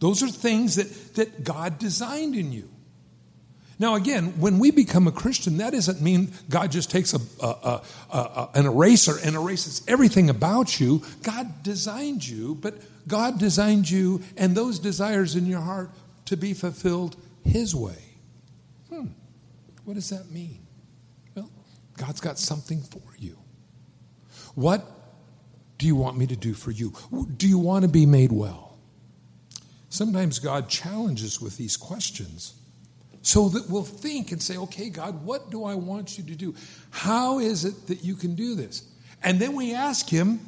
Those 0.00 0.22
are 0.22 0.28
things 0.28 0.76
that, 0.76 1.14
that 1.14 1.44
God 1.44 1.78
designed 1.78 2.34
in 2.34 2.52
you. 2.52 2.68
Now, 3.78 3.94
again, 3.94 4.40
when 4.40 4.58
we 4.58 4.70
become 4.70 5.06
a 5.06 5.12
Christian, 5.12 5.58
that 5.58 5.72
doesn't 5.72 6.00
mean 6.00 6.32
God 6.48 6.72
just 6.72 6.90
takes 6.90 7.12
a, 7.12 7.20
a, 7.44 7.82
a, 8.10 8.48
an 8.54 8.64
eraser 8.64 9.16
and 9.22 9.36
erases 9.36 9.82
everything 9.86 10.30
about 10.30 10.80
you. 10.80 11.02
God 11.22 11.62
designed 11.62 12.26
you, 12.26 12.54
but 12.54 12.74
God 13.06 13.38
designed 13.38 13.90
you 13.90 14.22
and 14.36 14.54
those 14.54 14.78
desires 14.78 15.36
in 15.36 15.44
your 15.44 15.60
heart 15.60 15.90
to 16.26 16.36
be 16.36 16.54
fulfilled 16.54 17.16
His 17.44 17.74
way. 17.74 18.02
Hmm. 18.88 19.08
What 19.84 19.94
does 19.94 20.08
that 20.08 20.30
mean? 20.30 20.66
Well, 21.34 21.50
God's 21.98 22.20
got 22.20 22.38
something 22.38 22.80
for 22.80 23.02
you. 23.18 23.38
What 24.54 24.86
do 25.76 25.86
you 25.86 25.96
want 25.96 26.16
me 26.16 26.26
to 26.28 26.36
do 26.36 26.54
for 26.54 26.70
you? 26.70 26.94
Do 27.36 27.46
you 27.46 27.58
want 27.58 27.82
to 27.82 27.88
be 27.88 28.06
made 28.06 28.32
well? 28.32 28.78
Sometimes 29.90 30.38
God 30.38 30.70
challenges 30.70 31.42
with 31.42 31.58
these 31.58 31.76
questions 31.76 32.54
so 33.26 33.48
that 33.48 33.68
we'll 33.68 33.82
think 33.82 34.30
and 34.30 34.40
say, 34.40 34.56
okay, 34.56 34.88
God, 34.88 35.24
what 35.24 35.50
do 35.50 35.64
I 35.64 35.74
want 35.74 36.16
you 36.16 36.22
to 36.22 36.36
do? 36.36 36.54
How 36.90 37.40
is 37.40 37.64
it 37.64 37.88
that 37.88 38.04
you 38.04 38.14
can 38.14 38.36
do 38.36 38.54
this? 38.54 38.88
And 39.20 39.40
then 39.40 39.56
we 39.56 39.74
ask 39.74 40.08
Him, 40.08 40.38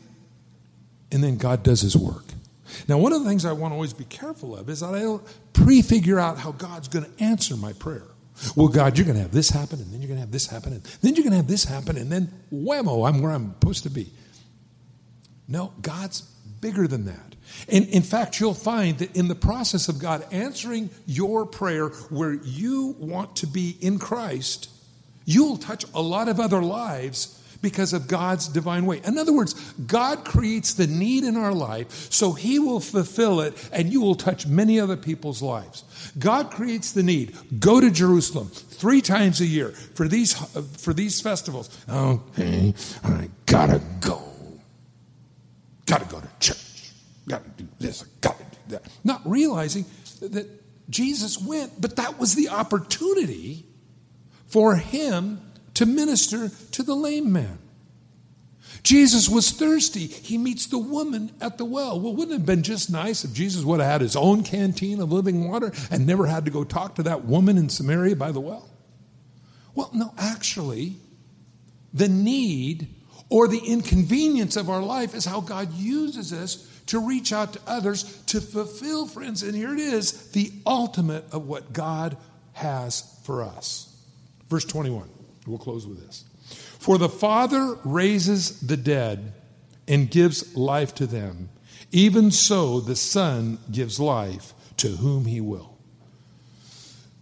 and 1.10 1.20
then 1.20 1.38
God 1.38 1.64
does 1.64 1.80
His 1.80 1.96
work. 1.96 2.26
Now, 2.86 2.98
one 2.98 3.12
of 3.12 3.24
the 3.24 3.28
things 3.28 3.44
I 3.44 3.50
want 3.50 3.72
to 3.72 3.74
always 3.74 3.94
be 3.94 4.04
careful 4.04 4.56
of 4.56 4.70
is 4.70 4.78
that 4.78 4.94
I 4.94 5.00
don't 5.00 5.24
prefigure 5.52 6.20
out 6.20 6.38
how 6.38 6.52
God's 6.52 6.86
going 6.86 7.04
to 7.04 7.24
answer 7.24 7.56
my 7.56 7.72
prayer. 7.72 8.06
Well, 8.54 8.68
God, 8.68 8.96
you're 8.96 9.06
going 9.06 9.16
to 9.16 9.22
have 9.22 9.32
this 9.32 9.50
happen, 9.50 9.80
and 9.80 9.92
then 9.92 10.00
you're 10.00 10.06
going 10.06 10.18
to 10.18 10.22
have 10.24 10.30
this 10.30 10.46
happen, 10.46 10.72
and 10.72 10.84
then 11.02 11.16
you're 11.16 11.24
going 11.24 11.32
to 11.32 11.38
have 11.38 11.48
this 11.48 11.64
happen, 11.64 11.96
and 11.96 12.12
then 12.12 12.30
whammo, 12.52 13.08
I'm 13.08 13.20
where 13.20 13.32
I'm 13.32 13.54
supposed 13.54 13.82
to 13.82 13.90
be. 13.90 14.12
No, 15.48 15.72
God's 15.82 16.30
bigger 16.60 16.86
than 16.86 17.04
that. 17.06 17.34
And 17.68 17.86
in 17.88 18.02
fact, 18.02 18.40
you'll 18.40 18.54
find 18.54 18.98
that 18.98 19.16
in 19.16 19.28
the 19.28 19.34
process 19.34 19.88
of 19.88 19.98
God 19.98 20.24
answering 20.30 20.90
your 21.06 21.46
prayer 21.46 21.88
where 21.88 22.34
you 22.34 22.96
want 22.98 23.36
to 23.36 23.46
be 23.46 23.76
in 23.80 23.98
Christ, 23.98 24.70
you'll 25.24 25.56
touch 25.56 25.84
a 25.94 26.02
lot 26.02 26.28
of 26.28 26.40
other 26.40 26.62
lives 26.62 27.38
because 27.60 27.92
of 27.92 28.06
God's 28.08 28.48
divine 28.48 28.86
way. 28.86 29.00
In 29.04 29.18
other 29.18 29.32
words, 29.32 29.54
God 29.72 30.24
creates 30.24 30.74
the 30.74 30.86
need 30.86 31.24
in 31.24 31.36
our 31.36 31.52
life 31.52 31.90
so 32.12 32.32
He 32.32 32.58
will 32.58 32.80
fulfill 32.80 33.40
it 33.40 33.54
and 33.72 33.92
you 33.92 34.00
will 34.00 34.14
touch 34.14 34.46
many 34.46 34.78
other 34.78 34.96
people's 34.96 35.42
lives. 35.42 35.84
God 36.18 36.50
creates 36.50 36.92
the 36.92 37.02
need. 37.02 37.36
Go 37.58 37.80
to 37.80 37.90
Jerusalem 37.90 38.48
three 38.48 39.00
times 39.00 39.40
a 39.40 39.46
year 39.46 39.70
for 39.70 40.08
these, 40.08 40.34
for 40.80 40.94
these 40.94 41.20
festivals. 41.20 41.68
Okay, 41.88 42.74
I 43.02 43.28
gotta 43.46 43.80
go. 44.00 44.22
Gotta 45.86 46.04
go 46.04 46.20
to 46.20 46.28
church. 46.38 46.92
Gotta 47.26 47.48
do 47.56 47.67
this. 47.78 48.04
That. 48.68 48.82
Not 49.04 49.22
realizing 49.24 49.84
that 50.20 50.46
Jesus 50.90 51.38
went, 51.40 51.80
but 51.80 51.96
that 51.96 52.18
was 52.18 52.34
the 52.34 52.48
opportunity 52.48 53.64
for 54.46 54.76
him 54.76 55.40
to 55.74 55.86
minister 55.86 56.50
to 56.72 56.82
the 56.82 56.94
lame 56.94 57.32
man. 57.32 57.58
Jesus 58.82 59.28
was 59.28 59.50
thirsty. 59.50 60.06
He 60.06 60.38
meets 60.38 60.66
the 60.66 60.78
woman 60.78 61.32
at 61.40 61.58
the 61.58 61.64
well. 61.64 62.00
Well, 62.00 62.14
wouldn't 62.14 62.34
it 62.34 62.38
have 62.38 62.46
been 62.46 62.62
just 62.62 62.90
nice 62.90 63.24
if 63.24 63.32
Jesus 63.32 63.64
would 63.64 63.80
have 63.80 63.90
had 63.90 64.00
his 64.00 64.16
own 64.16 64.44
canteen 64.44 65.00
of 65.00 65.12
living 65.12 65.48
water 65.48 65.72
and 65.90 66.06
never 66.06 66.26
had 66.26 66.44
to 66.44 66.50
go 66.50 66.64
talk 66.64 66.94
to 66.96 67.02
that 67.04 67.24
woman 67.24 67.58
in 67.58 67.68
Samaria 67.68 68.16
by 68.16 68.32
the 68.32 68.40
well? 68.40 68.68
Well, 69.74 69.90
no, 69.92 70.12
actually, 70.16 70.96
the 71.92 72.08
need 72.08 72.88
or 73.28 73.46
the 73.46 73.58
inconvenience 73.58 74.56
of 74.56 74.70
our 74.70 74.82
life 74.82 75.14
is 75.14 75.24
how 75.24 75.40
God 75.40 75.72
uses 75.74 76.32
us 76.32 76.77
to 76.88 76.98
reach 76.98 77.32
out 77.32 77.52
to 77.52 77.60
others 77.66 78.22
to 78.26 78.40
fulfill, 78.40 79.06
friends. 79.06 79.42
And 79.42 79.54
here 79.54 79.72
it 79.72 79.78
is 79.78 80.30
the 80.32 80.52
ultimate 80.66 81.24
of 81.32 81.46
what 81.46 81.72
God 81.72 82.16
has 82.54 83.18
for 83.24 83.42
us. 83.42 83.94
Verse 84.48 84.64
21. 84.64 85.08
We'll 85.46 85.58
close 85.58 85.86
with 85.86 86.04
this. 86.04 86.24
For 86.78 86.98
the 86.98 87.08
Father 87.08 87.76
raises 87.84 88.60
the 88.60 88.76
dead 88.76 89.32
and 89.86 90.10
gives 90.10 90.56
life 90.56 90.94
to 90.96 91.06
them. 91.06 91.50
Even 91.90 92.30
so, 92.30 92.80
the 92.80 92.96
Son 92.96 93.58
gives 93.70 93.98
life 93.98 94.52
to 94.78 94.88
whom 94.88 95.24
he 95.24 95.40
will. 95.40 95.76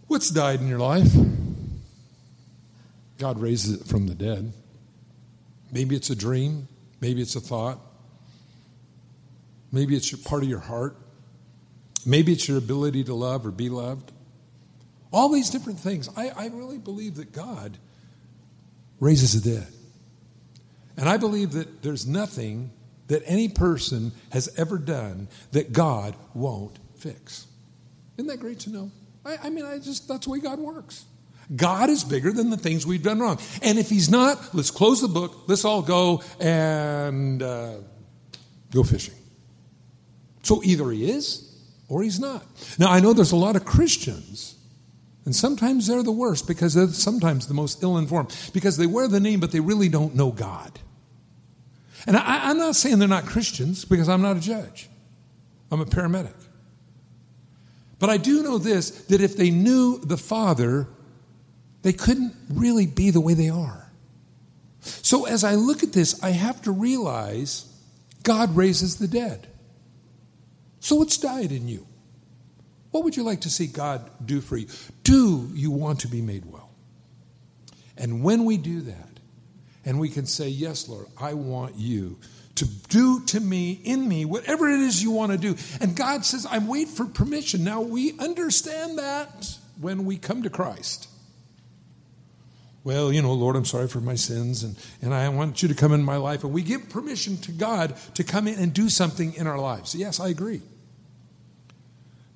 What's 0.07 0.29
died 0.29 0.61
in 0.61 0.67
your 0.67 0.79
life? 0.79 1.11
God 3.17 3.39
raises 3.39 3.81
it 3.81 3.87
from 3.87 4.07
the 4.07 4.15
dead. 4.15 4.53
Maybe 5.71 5.95
it's 5.95 6.09
a 6.09 6.15
dream. 6.15 6.67
Maybe 7.01 7.21
it's 7.21 7.35
a 7.35 7.41
thought. 7.41 7.79
Maybe 9.71 9.95
it's 9.95 10.11
part 10.11 10.43
of 10.43 10.49
your 10.49 10.59
heart. 10.59 10.97
Maybe 12.05 12.31
it's 12.31 12.47
your 12.47 12.57
ability 12.57 13.03
to 13.05 13.13
love 13.13 13.45
or 13.45 13.51
be 13.51 13.69
loved. 13.69 14.11
All 15.11 15.29
these 15.29 15.49
different 15.49 15.79
things. 15.79 16.09
I, 16.15 16.29
I 16.29 16.47
really 16.47 16.77
believe 16.77 17.15
that 17.15 17.31
God 17.31 17.77
raises 18.99 19.41
the 19.41 19.55
dead. 19.55 19.67
And 20.95 21.07
I 21.07 21.17
believe 21.17 21.51
that 21.51 21.83
there's 21.83 22.07
nothing 22.07 22.71
that 23.07 23.23
any 23.25 23.47
person 23.47 24.11
has 24.31 24.49
ever 24.57 24.77
done 24.77 25.27
that 25.51 25.71
God 25.71 26.15
won't 26.33 26.77
fix. 26.97 27.47
Isn't 28.17 28.27
that 28.27 28.39
great 28.39 28.59
to 28.61 28.69
know? 28.69 28.91
I, 29.25 29.37
I 29.43 29.49
mean, 29.49 29.65
I 29.65 29.77
just, 29.79 30.07
that's 30.07 30.25
the 30.25 30.31
way 30.31 30.39
God 30.39 30.59
works. 30.59 31.05
God 31.55 31.89
is 31.89 32.03
bigger 32.03 32.31
than 32.31 32.49
the 32.49 32.57
things 32.57 32.85
we've 32.85 33.03
done 33.03 33.19
wrong. 33.19 33.39
And 33.61 33.77
if 33.77 33.89
He's 33.89 34.09
not, 34.09 34.53
let's 34.53 34.71
close 34.71 35.01
the 35.01 35.07
book, 35.07 35.47
let's 35.47 35.63
all 35.63 35.81
go 35.81 36.21
and 36.39 37.41
uh, 37.41 37.75
go 38.71 38.83
fishing. 38.83 39.15
So 40.47 40.63
either 40.63 40.89
He 40.91 41.11
is 41.11 41.53
or 41.89 42.03
He's 42.03 42.19
not. 42.19 42.45
Now, 42.79 42.89
I 42.89 43.01
know 43.01 43.11
there's 43.11 43.33
a 43.33 43.35
lot 43.35 43.57
of 43.57 43.65
Christians 43.65 44.57
and 45.27 45.35
sometimes 45.35 45.87
they're 45.87 46.03
the 46.03 46.11
worst 46.13 46.47
because 46.47 46.73
they're 46.73 46.87
sometimes 46.87 47.47
the 47.47 47.53
most 47.53 47.83
ill 47.83 47.97
informed 47.97 48.33
because 48.53 48.77
they 48.77 48.85
wear 48.85 49.09
the 49.09 49.19
name, 49.19 49.41
but 49.41 49.51
they 49.51 49.59
really 49.59 49.89
don't 49.89 50.15
know 50.15 50.31
God. 50.31 50.79
And 52.07 52.15
I, 52.15 52.49
am 52.49 52.57
not 52.57 52.77
saying 52.77 52.99
they're 52.99 53.09
not 53.09 53.25
Christians 53.25 53.83
because 53.83 54.07
I'm 54.07 54.21
not 54.21 54.37
a 54.37 54.39
judge, 54.39 54.87
I'm 55.69 55.81
a 55.81 55.85
paramedic. 55.85 56.33
But 57.99 58.09
I 58.09 58.15
do 58.15 58.41
know 58.41 58.57
this 58.57 58.89
that 59.07 59.19
if 59.19 59.35
they 59.35 59.51
knew 59.51 59.99
the 59.99 60.15
Father, 60.15 60.87
they 61.81 61.91
couldn't 61.91 62.33
really 62.49 62.87
be 62.87 63.09
the 63.09 63.19
way 63.19 63.33
they 63.33 63.49
are. 63.49 63.91
So 64.79 65.25
as 65.25 65.43
I 65.43 65.55
look 65.55 65.83
at 65.83 65.91
this, 65.91 66.23
I 66.23 66.29
have 66.29 66.61
to 66.61 66.71
realize 66.71 67.65
God 68.23 68.55
raises 68.55 68.95
the 68.95 69.09
dead. 69.09 69.49
So 70.87 70.95
what's 70.95 71.17
died 71.17 71.51
in 71.51 71.67
you? 71.67 71.85
What 72.91 73.03
would 73.03 73.17
you 73.17 73.23
like 73.23 73.41
to 73.41 73.49
see 73.49 73.67
God 73.67 74.09
do 74.25 74.39
for 74.39 74.55
you? 74.55 74.67
Do 75.03 75.49
you 75.53 75.69
want 75.69 75.99
to 75.99 76.07
be 76.07 76.21
made 76.21 76.45
well? 76.45 76.69
And 77.97 78.23
when 78.23 78.45
we 78.45 78.55
do 78.55 78.79
that, 78.79 79.19
and 79.83 79.99
we 79.99 80.07
can 80.07 80.25
say, 80.25 80.47
Yes, 80.47 80.87
Lord, 80.87 81.07
I 81.19 81.33
want 81.33 81.75
you 81.75 82.17
to 82.55 82.65
do 82.87 83.19
to 83.25 83.41
me, 83.41 83.73
in 83.83 84.07
me, 84.07 84.23
whatever 84.23 84.69
it 84.69 84.79
is 84.79 85.03
you 85.03 85.11
want 85.11 85.33
to 85.33 85.37
do. 85.37 85.57
And 85.81 85.93
God 85.93 86.23
says, 86.23 86.47
I'm 86.49 86.67
waiting 86.67 86.93
for 86.93 87.03
permission. 87.05 87.65
Now, 87.65 87.81
we 87.81 88.17
understand 88.17 88.97
that 88.97 89.57
when 89.81 90.05
we 90.05 90.15
come 90.15 90.43
to 90.43 90.49
Christ. 90.49 91.09
Well, 92.85 93.11
you 93.11 93.21
know, 93.21 93.33
Lord, 93.33 93.57
I'm 93.57 93.65
sorry 93.65 93.89
for 93.89 93.99
my 93.99 94.15
sins, 94.15 94.63
and, 94.63 94.77
and 95.01 95.13
I 95.13 95.27
want 95.27 95.61
you 95.61 95.67
to 95.67 95.75
come 95.75 95.91
in 95.91 96.01
my 96.01 96.15
life. 96.15 96.45
And 96.45 96.53
we 96.53 96.63
give 96.63 96.89
permission 96.89 97.35
to 97.39 97.51
God 97.51 97.97
to 98.13 98.23
come 98.23 98.47
in 98.47 98.57
and 98.57 98.73
do 98.73 98.87
something 98.87 99.33
in 99.33 99.47
our 99.47 99.59
lives. 99.59 99.93
Yes, 99.93 100.21
I 100.21 100.29
agree. 100.29 100.61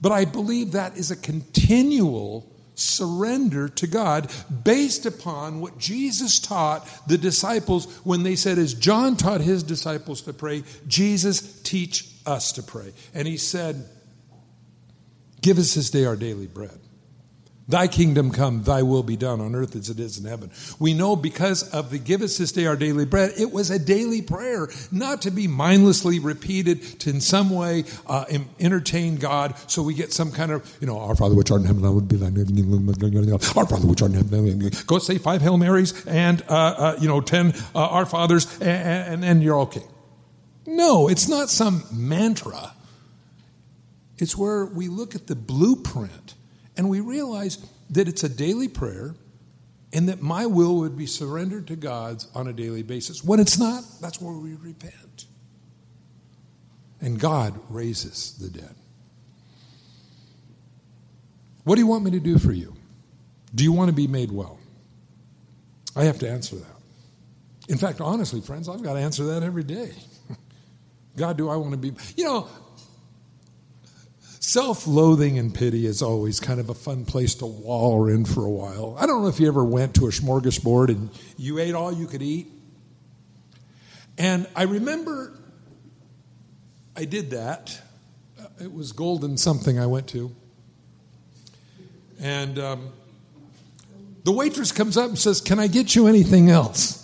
But 0.01 0.11
I 0.11 0.25
believe 0.25 0.71
that 0.71 0.97
is 0.97 1.11
a 1.11 1.15
continual 1.15 2.51
surrender 2.73 3.69
to 3.69 3.87
God 3.87 4.31
based 4.63 5.05
upon 5.05 5.61
what 5.61 5.77
Jesus 5.77 6.39
taught 6.39 6.87
the 7.07 7.17
disciples 7.17 7.85
when 8.03 8.23
they 8.23 8.35
said, 8.35 8.57
as 8.57 8.73
John 8.73 9.15
taught 9.15 9.41
his 9.41 9.61
disciples 9.61 10.21
to 10.23 10.33
pray, 10.33 10.63
Jesus, 10.87 11.61
teach 11.61 12.09
us 12.25 12.51
to 12.53 12.63
pray. 12.63 12.93
And 13.13 13.27
he 13.27 13.37
said, 13.37 13.87
Give 15.41 15.57
us 15.57 15.73
this 15.73 15.89
day 15.89 16.05
our 16.05 16.15
daily 16.15 16.45
bread. 16.45 16.80
Thy 17.71 17.87
kingdom 17.87 18.31
come, 18.31 18.63
thy 18.63 18.83
will 18.83 19.03
be 19.03 19.15
done 19.15 19.41
on 19.41 19.55
earth 19.55 19.75
as 19.75 19.89
it 19.89 19.99
is 19.99 20.17
in 20.17 20.25
heaven. 20.25 20.51
We 20.79 20.93
know 20.93 21.15
because 21.15 21.69
of 21.71 21.89
the 21.89 21.97
give 21.97 22.21
us 22.21 22.37
this 22.37 22.51
day 22.51 22.65
our 22.65 22.75
daily 22.75 23.05
bread, 23.05 23.33
it 23.37 23.51
was 23.51 23.69
a 23.69 23.79
daily 23.79 24.21
prayer, 24.21 24.69
not 24.91 25.21
to 25.23 25.31
be 25.31 25.47
mindlessly 25.47 26.19
repeated 26.19 26.81
to 26.99 27.11
in 27.11 27.19
some 27.19 27.49
way 27.49 27.83
uh, 28.07 28.25
entertain 28.59 29.17
God 29.17 29.55
so 29.67 29.83
we 29.83 29.93
get 29.93 30.13
some 30.13 30.31
kind 30.31 30.51
of, 30.51 30.77
you 30.79 30.87
know, 30.87 30.97
our 30.99 31.15
Father 31.15 31.35
which 31.35 31.51
art 31.51 31.61
in 31.61 31.67
heaven, 31.67 31.83
hallowed 31.83 32.07
be 32.07 32.15
thy. 32.15 32.27
Our 32.27 33.65
Father 33.67 33.85
which 33.85 34.01
art 34.01 34.11
in 34.11 34.17
heaven, 34.17 34.71
go 34.87 34.97
say 34.99 35.17
five 35.17 35.41
Hail 35.41 35.57
Marys 35.57 36.05
and, 36.07 36.41
uh, 36.43 36.53
uh, 36.55 36.97
you 37.01 37.07
know, 37.07 37.19
ten 37.19 37.53
uh, 37.75 37.87
Our 37.87 38.05
Fathers 38.05 38.47
and, 38.61 39.13
and, 39.13 39.25
and 39.25 39.43
you're 39.43 39.59
okay. 39.61 39.83
No, 40.65 41.09
it's 41.09 41.27
not 41.27 41.49
some 41.49 41.83
mantra. 41.91 42.73
It's 44.17 44.37
where 44.37 44.65
we 44.65 44.87
look 44.87 45.15
at 45.15 45.27
the 45.27 45.35
blueprint 45.35 46.35
and 46.81 46.89
we 46.89 46.99
realize 46.99 47.63
that 47.91 48.07
it's 48.07 48.23
a 48.23 48.29
daily 48.29 48.67
prayer 48.67 49.13
and 49.93 50.09
that 50.09 50.19
my 50.19 50.47
will 50.47 50.77
would 50.77 50.97
be 50.97 51.05
surrendered 51.05 51.67
to 51.67 51.75
God's 51.75 52.27
on 52.33 52.47
a 52.47 52.53
daily 52.53 52.81
basis. 52.81 53.23
When 53.23 53.39
it's 53.39 53.59
not, 53.59 53.83
that's 54.01 54.19
where 54.19 54.33
we 54.33 54.55
repent. 54.55 55.25
And 56.99 57.19
God 57.19 57.59
raises 57.69 58.33
the 58.39 58.49
dead. 58.49 58.73
What 61.65 61.75
do 61.75 61.81
you 61.81 61.87
want 61.87 62.03
me 62.03 62.09
to 62.09 62.19
do 62.19 62.39
for 62.39 62.51
you? 62.51 62.75
Do 63.53 63.63
you 63.63 63.73
want 63.73 63.89
to 63.89 63.95
be 63.95 64.07
made 64.07 64.31
well? 64.31 64.57
I 65.95 66.05
have 66.05 66.17
to 66.17 66.27
answer 66.27 66.55
that. 66.55 66.65
In 67.69 67.77
fact, 67.77 68.01
honestly, 68.01 68.41
friends, 68.41 68.67
I've 68.67 68.81
got 68.81 68.93
to 68.93 69.01
answer 69.01 69.25
that 69.25 69.43
every 69.43 69.63
day. 69.63 69.91
God, 71.15 71.37
do 71.37 71.47
I 71.47 71.57
want 71.57 71.73
to 71.73 71.77
be. 71.77 71.93
You 72.17 72.23
know, 72.23 72.47
Self 74.51 74.85
loathing 74.85 75.39
and 75.39 75.55
pity 75.55 75.85
is 75.85 76.01
always 76.01 76.41
kind 76.41 76.59
of 76.59 76.67
a 76.67 76.73
fun 76.73 77.05
place 77.05 77.35
to 77.35 77.45
wallow 77.45 78.07
in 78.07 78.25
for 78.25 78.43
a 78.43 78.49
while. 78.49 78.97
I 78.99 79.05
don't 79.05 79.21
know 79.21 79.29
if 79.29 79.39
you 79.39 79.47
ever 79.47 79.63
went 79.63 79.95
to 79.95 80.07
a 80.07 80.09
smorgasbord 80.09 80.89
and 80.89 81.09
you 81.37 81.57
ate 81.57 81.73
all 81.73 81.93
you 81.93 82.05
could 82.05 82.21
eat. 82.21 82.51
And 84.17 84.45
I 84.53 84.63
remember 84.63 85.39
I 86.97 87.05
did 87.05 87.29
that. 87.29 87.79
It 88.59 88.73
was 88.73 88.91
Golden 88.91 89.37
something 89.37 89.79
I 89.79 89.85
went 89.85 90.07
to. 90.07 90.35
And 92.19 92.59
um, 92.59 92.89
the 94.25 94.33
waitress 94.33 94.73
comes 94.73 94.97
up 94.97 95.07
and 95.07 95.17
says, 95.17 95.39
Can 95.39 95.59
I 95.59 95.67
get 95.67 95.95
you 95.95 96.07
anything 96.07 96.49
else? 96.49 96.99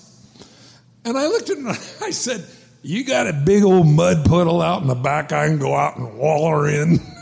And 1.06 1.18
I 1.18 1.28
looked 1.28 1.50
at 1.50 1.60
her 1.60 1.70
and 1.70 1.70
I 2.04 2.12
said, 2.12 2.46
You 2.82 3.06
got 3.06 3.28
a 3.28 3.32
big 3.32 3.64
old 3.64 3.88
mud 3.88 4.26
puddle 4.26 4.62
out 4.62 4.82
in 4.82 4.90
the 4.90 4.96
back 4.96 5.32
I 5.32 5.48
can 5.48 5.60
go 5.60 5.76
out 5.76 5.96
and 5.96 6.18
waller 6.18 6.68
in. 6.68 7.00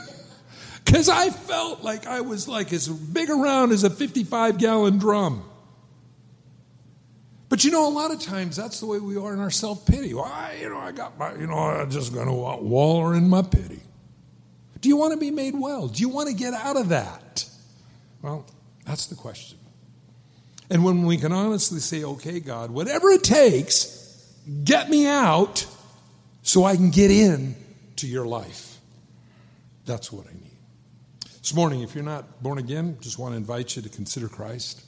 because 0.86 1.10
I 1.10 1.32
felt 1.32 1.84
like 1.84 2.06
I 2.06 2.22
was 2.22 2.48
like 2.48 2.72
as 2.72 2.88
big 2.88 3.30
around 3.30 3.72
as 3.72 3.84
a 3.84 3.90
55 3.90 4.58
gallon 4.60 5.00
drum. 5.00 5.44
But 7.50 7.64
you 7.64 7.72
know, 7.72 7.88
a 7.88 7.90
lot 7.90 8.12
of 8.12 8.20
times 8.20 8.56
that's 8.56 8.80
the 8.80 8.86
way 8.86 9.00
we 9.00 9.18
are 9.18 9.34
in 9.34 9.40
our 9.40 9.52
self 9.52 9.86
pity. 9.86 10.14
Well, 10.14 10.32
you 10.60 10.70
know, 10.70 10.78
I 10.78 10.92
got 10.92 11.18
my, 11.18 11.34
you 11.36 11.48
know, 11.48 11.58
I'm 11.58 11.90
just 11.90 12.14
going 12.14 12.28
to 12.28 12.34
waller 12.34 13.16
in 13.16 13.30
my 13.30 13.42
pity. 13.42 13.82
Do 14.82 14.90
you 14.90 14.98
want 14.98 15.14
to 15.14 15.20
be 15.20 15.32
made 15.32 15.56
well? 15.56 15.88
Do 15.88 16.02
you 16.02 16.10
want 16.10 16.30
to 16.30 16.36
get 16.36 16.54
out 16.54 16.78
of 16.78 16.90
that? 16.90 17.46
Well, 18.22 18.46
that's 18.86 19.08
the 19.08 19.16
question. 19.16 19.58
And 20.70 20.84
when 20.84 21.06
we 21.06 21.18
can 21.18 21.32
honestly 21.32 21.80
say, 21.80 22.04
okay, 22.04 22.40
God, 22.40 22.72
whatever 22.72 23.10
it 23.10 23.24
takes, 23.24 24.32
get 24.64 24.90
me 24.90 25.08
out 25.08 25.66
so 26.42 26.64
I 26.64 26.76
can 26.76 26.90
get 26.90 27.12
in 27.12 27.56
to 27.98 28.08
your 28.08 28.26
life. 28.26 28.80
That's 29.86 30.12
what 30.12 30.28
I 30.28 30.34
need. 30.34 30.55
This 31.46 31.54
morning, 31.54 31.82
if 31.82 31.94
you're 31.94 32.04
not 32.04 32.42
born 32.42 32.58
again, 32.58 32.98
just 33.02 33.20
want 33.20 33.34
to 33.34 33.38
invite 33.38 33.76
you 33.76 33.84
to 33.84 33.90
consider 33.90 34.28
Christ. 34.28 34.84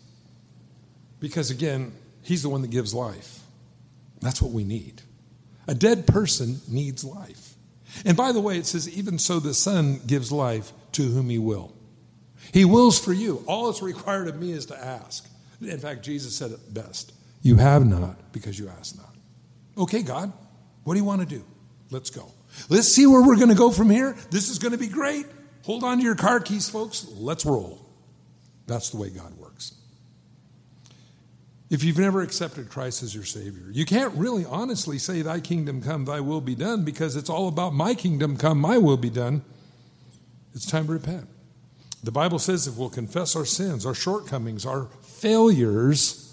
Because 1.19 1.51
again, 1.51 1.91
He's 2.23 2.41
the 2.41 2.49
one 2.49 2.63
that 2.63 2.71
gives 2.71 2.95
life. 2.95 3.41
That's 4.21 4.41
what 4.41 4.51
we 4.51 4.63
need. 4.63 5.03
A 5.67 5.75
dead 5.75 6.07
person 6.07 6.59
needs 6.67 7.03
life. 7.03 7.53
And 8.05 8.17
by 8.17 8.31
the 8.31 8.41
way, 8.41 8.57
it 8.57 8.65
says, 8.65 8.89
even 8.89 9.19
so 9.19 9.39
the 9.39 9.53
Son 9.53 10.01
gives 10.07 10.31
life 10.31 10.71
to 10.93 11.03
whom 11.03 11.29
He 11.29 11.37
will. 11.37 11.75
He 12.51 12.65
wills 12.65 12.97
for 12.97 13.13
you. 13.13 13.43
All 13.45 13.67
that's 13.67 13.83
required 13.83 14.27
of 14.27 14.39
me 14.39 14.51
is 14.51 14.65
to 14.65 14.83
ask. 14.83 15.29
In 15.61 15.77
fact, 15.77 16.01
Jesus 16.01 16.35
said 16.35 16.49
it 16.49 16.73
best 16.73 17.13
You 17.43 17.57
have 17.57 17.85
not 17.85 18.31
because 18.31 18.57
you 18.57 18.67
ask 18.67 18.97
not. 18.97 19.13
Okay, 19.77 20.01
God, 20.01 20.33
what 20.85 20.95
do 20.95 20.99
you 20.99 21.05
want 21.05 21.21
to 21.21 21.27
do? 21.27 21.45
Let's 21.91 22.09
go. 22.09 22.31
Let's 22.67 22.87
see 22.87 23.05
where 23.05 23.21
we're 23.21 23.35
going 23.35 23.49
to 23.49 23.53
go 23.55 23.69
from 23.69 23.91
here. 23.91 24.17
This 24.31 24.49
is 24.49 24.57
going 24.57 24.71
to 24.71 24.79
be 24.79 24.87
great. 24.87 25.27
Hold 25.67 25.84
on 25.84 25.97
to 25.97 26.03
your 26.06 26.15
car 26.15 26.39
keys, 26.39 26.69
folks. 26.69 27.06
Let's 27.10 27.45
roll. 27.45 27.86
That's 28.67 28.89
the 28.89 28.95
way 28.95 29.10
God 29.10 29.38
works. 29.38 29.73
If 31.69 31.84
you've 31.84 31.97
never 31.97 32.21
accepted 32.21 32.69
Christ 32.69 33.03
as 33.03 33.13
your 33.13 33.25
Savior, 33.25 33.65
you 33.69 33.84
can't 33.84 34.13
really 34.13 34.45
honestly 34.45 34.97
say, 34.97 35.21
Thy 35.21 35.41
kingdom 35.41 35.84
come, 35.84 36.06
Thy 36.06 36.21
will 36.21 36.39
be 36.39 36.56
done, 36.56 36.86
because 36.86 37.17
it's 37.17 37.30
all 37.30 37.49
about 37.49 37.73
my 37.73 37.95
kingdom 37.95 38.38
come, 38.38 38.62
my 38.62 38.77
will 38.77 38.95
be 38.95 39.10
done. 39.10 39.41
It's 40.56 40.65
time 40.65 40.88
to 40.88 40.93
repent. 40.93 41.27
The 42.01 42.13
Bible 42.13 42.39
says 42.39 42.65
if 42.65 42.77
we'll 42.77 42.89
confess 42.89 43.36
our 43.36 43.43
sins, 43.43 43.86
our 43.86 43.93
shortcomings, 43.93 44.65
our 44.65 44.86
failures, 45.01 46.23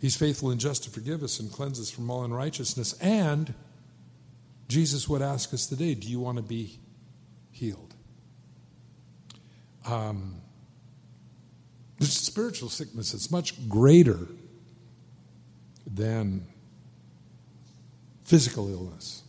He's 0.00 0.16
faithful 0.16 0.50
and 0.50 0.58
just 0.58 0.82
to 0.82 0.90
forgive 0.90 1.22
us 1.22 1.38
and 1.38 1.52
cleanse 1.52 1.78
us 1.78 1.90
from 1.90 2.10
all 2.10 2.24
unrighteousness. 2.24 2.94
And 2.94 3.54
Jesus 4.68 5.08
would 5.08 5.22
ask 5.22 5.54
us 5.54 5.66
today 5.66 5.94
do 5.94 6.08
you 6.08 6.20
want 6.20 6.36
to 6.36 6.42
be 6.42 6.78
healed? 7.50 7.94
Um, 9.86 10.40
spiritual 12.00 12.68
sickness 12.68 13.12
that's 13.12 13.30
much 13.30 13.68
greater 13.68 14.26
than 15.86 16.46
physical 18.24 18.68
illness. 18.70 19.22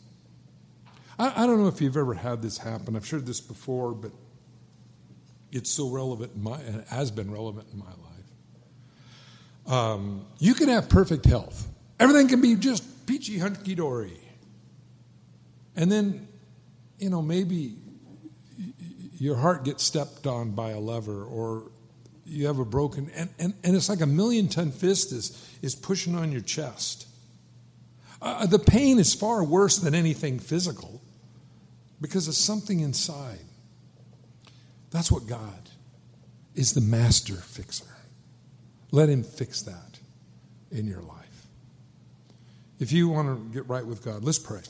I, 1.19 1.43
I, 1.43 1.45
don't 1.45 1.62
know 1.62 1.67
if 1.67 1.80
you've 1.82 1.97
ever 1.97 2.15
had 2.15 2.41
this 2.41 2.58
happen. 2.58 2.95
I've 2.95 3.06
shared 3.06 3.26
this 3.28 3.39
before, 3.39 3.93
but 3.93 4.12
it's 5.52 5.69
so 5.69 5.89
relevant 5.89 6.32
in 6.36 6.43
my, 6.43 6.60
and 6.62 6.84
has 6.89 7.12
been 7.12 7.32
relevant 7.32 7.67
in 7.71 7.80
my 7.80 7.86
life. 7.86 7.93
Um, 9.71 10.26
you 10.39 10.54
can 10.54 10.69
have 10.69 10.89
perfect 10.89 11.26
health. 11.26 11.67
Everything 12.00 12.28
can 12.28 12.41
be 12.41 12.56
just 12.56 13.06
peachy 13.06 13.38
hunky 13.38 13.76
dory. 13.76 14.19
And 15.77 15.91
then, 15.91 16.27
you 16.97 17.09
know, 17.09 17.21
maybe 17.21 17.75
your 19.19 19.37
heart 19.37 19.63
gets 19.63 19.83
stepped 19.83 20.27
on 20.27 20.51
by 20.51 20.71
a 20.71 20.79
lever 20.79 21.23
or 21.23 21.71
you 22.25 22.47
have 22.47 22.59
a 22.59 22.65
broken, 22.65 23.09
and, 23.15 23.29
and, 23.39 23.53
and 23.63 23.75
it's 23.75 23.87
like 23.87 24.01
a 24.01 24.05
million 24.07 24.49
ton 24.49 24.71
fist 24.71 25.13
is, 25.13 25.57
is 25.61 25.75
pushing 25.75 26.13
on 26.15 26.31
your 26.31 26.41
chest. 26.41 27.07
Uh, 28.21 28.45
the 28.47 28.59
pain 28.59 28.99
is 28.99 29.13
far 29.13 29.43
worse 29.43 29.77
than 29.77 29.95
anything 29.95 30.39
physical 30.39 31.01
because 32.01 32.27
it's 32.27 32.37
something 32.37 32.81
inside. 32.81 33.39
That's 34.91 35.11
what 35.11 35.27
God 35.27 35.69
is 36.55 36.73
the 36.73 36.81
master 36.81 37.35
fixer. 37.35 37.85
Let 38.91 39.09
Him 39.09 39.23
fix 39.23 39.61
that 39.61 39.99
in 40.71 40.87
your 40.87 41.01
life. 41.01 41.47
If 42.79 42.91
you 42.91 43.09
want 43.09 43.27
to 43.27 43.53
get 43.53 43.69
right 43.69 43.85
with 43.85 44.03
God, 44.03 44.23
let's 44.23 44.39
pray. 44.39 44.61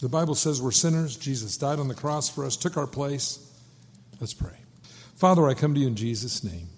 The 0.00 0.08
Bible 0.08 0.34
says 0.34 0.62
we're 0.62 0.70
sinners. 0.70 1.16
Jesus 1.16 1.56
died 1.56 1.78
on 1.78 1.88
the 1.88 1.94
cross 1.94 2.28
for 2.28 2.44
us, 2.44 2.56
took 2.56 2.76
our 2.76 2.86
place. 2.86 3.44
Let's 4.20 4.34
pray. 4.34 4.56
Father, 5.16 5.48
I 5.48 5.54
come 5.54 5.74
to 5.74 5.80
you 5.80 5.88
in 5.88 5.96
Jesus' 5.96 6.44
name, 6.44 6.68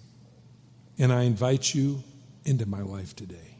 and 0.97 1.13
I 1.13 1.23
invite 1.23 1.73
you 1.75 2.03
into 2.45 2.65
my 2.65 2.81
life 2.81 3.15
today. 3.15 3.57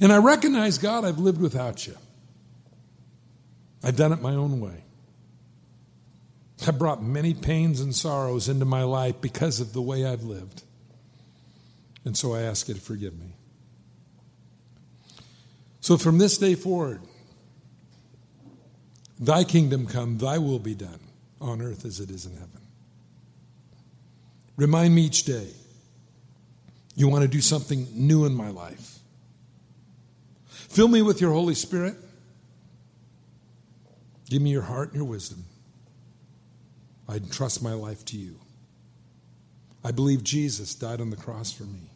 And 0.00 0.12
I 0.12 0.18
recognize, 0.18 0.78
God, 0.78 1.04
I've 1.04 1.18
lived 1.18 1.40
without 1.40 1.86
you. 1.86 1.96
I've 3.82 3.96
done 3.96 4.12
it 4.12 4.20
my 4.20 4.34
own 4.34 4.60
way. 4.60 4.84
I 6.66 6.72
brought 6.72 7.02
many 7.02 7.34
pains 7.34 7.80
and 7.80 7.94
sorrows 7.94 8.48
into 8.48 8.64
my 8.64 8.82
life 8.82 9.20
because 9.20 9.60
of 9.60 9.72
the 9.72 9.82
way 9.82 10.04
I've 10.04 10.24
lived. 10.24 10.62
And 12.04 12.16
so 12.16 12.34
I 12.34 12.42
ask 12.42 12.68
you 12.68 12.74
to 12.74 12.80
forgive 12.80 13.18
me. 13.18 13.32
So 15.80 15.96
from 15.96 16.18
this 16.18 16.38
day 16.38 16.54
forward, 16.54 17.00
thy 19.18 19.44
kingdom 19.44 19.86
come, 19.86 20.18
thy 20.18 20.38
will 20.38 20.58
be 20.58 20.74
done 20.74 21.00
on 21.40 21.62
earth 21.62 21.84
as 21.84 22.00
it 22.00 22.10
is 22.10 22.26
in 22.26 22.32
heaven. 22.32 22.60
Remind 24.56 24.94
me 24.94 25.02
each 25.02 25.24
day 25.24 25.48
you 26.96 27.08
want 27.08 27.22
to 27.22 27.28
do 27.28 27.40
something 27.40 27.86
new 27.92 28.24
in 28.24 28.34
my 28.34 28.50
life. 28.50 28.98
Fill 30.48 30.88
me 30.88 31.00
with 31.00 31.20
your 31.20 31.32
Holy 31.32 31.54
Spirit. 31.54 31.94
Give 34.28 34.42
me 34.42 34.50
your 34.50 34.62
heart 34.62 34.88
and 34.88 34.96
your 34.96 35.04
wisdom. 35.04 35.44
I 37.08 37.16
entrust 37.16 37.62
my 37.62 37.72
life 37.72 38.04
to 38.06 38.16
you. 38.16 38.38
I 39.84 39.92
believe 39.92 40.24
Jesus 40.24 40.74
died 40.74 41.00
on 41.00 41.10
the 41.10 41.16
cross 41.16 41.52
for 41.52 41.62
me. 41.62 41.90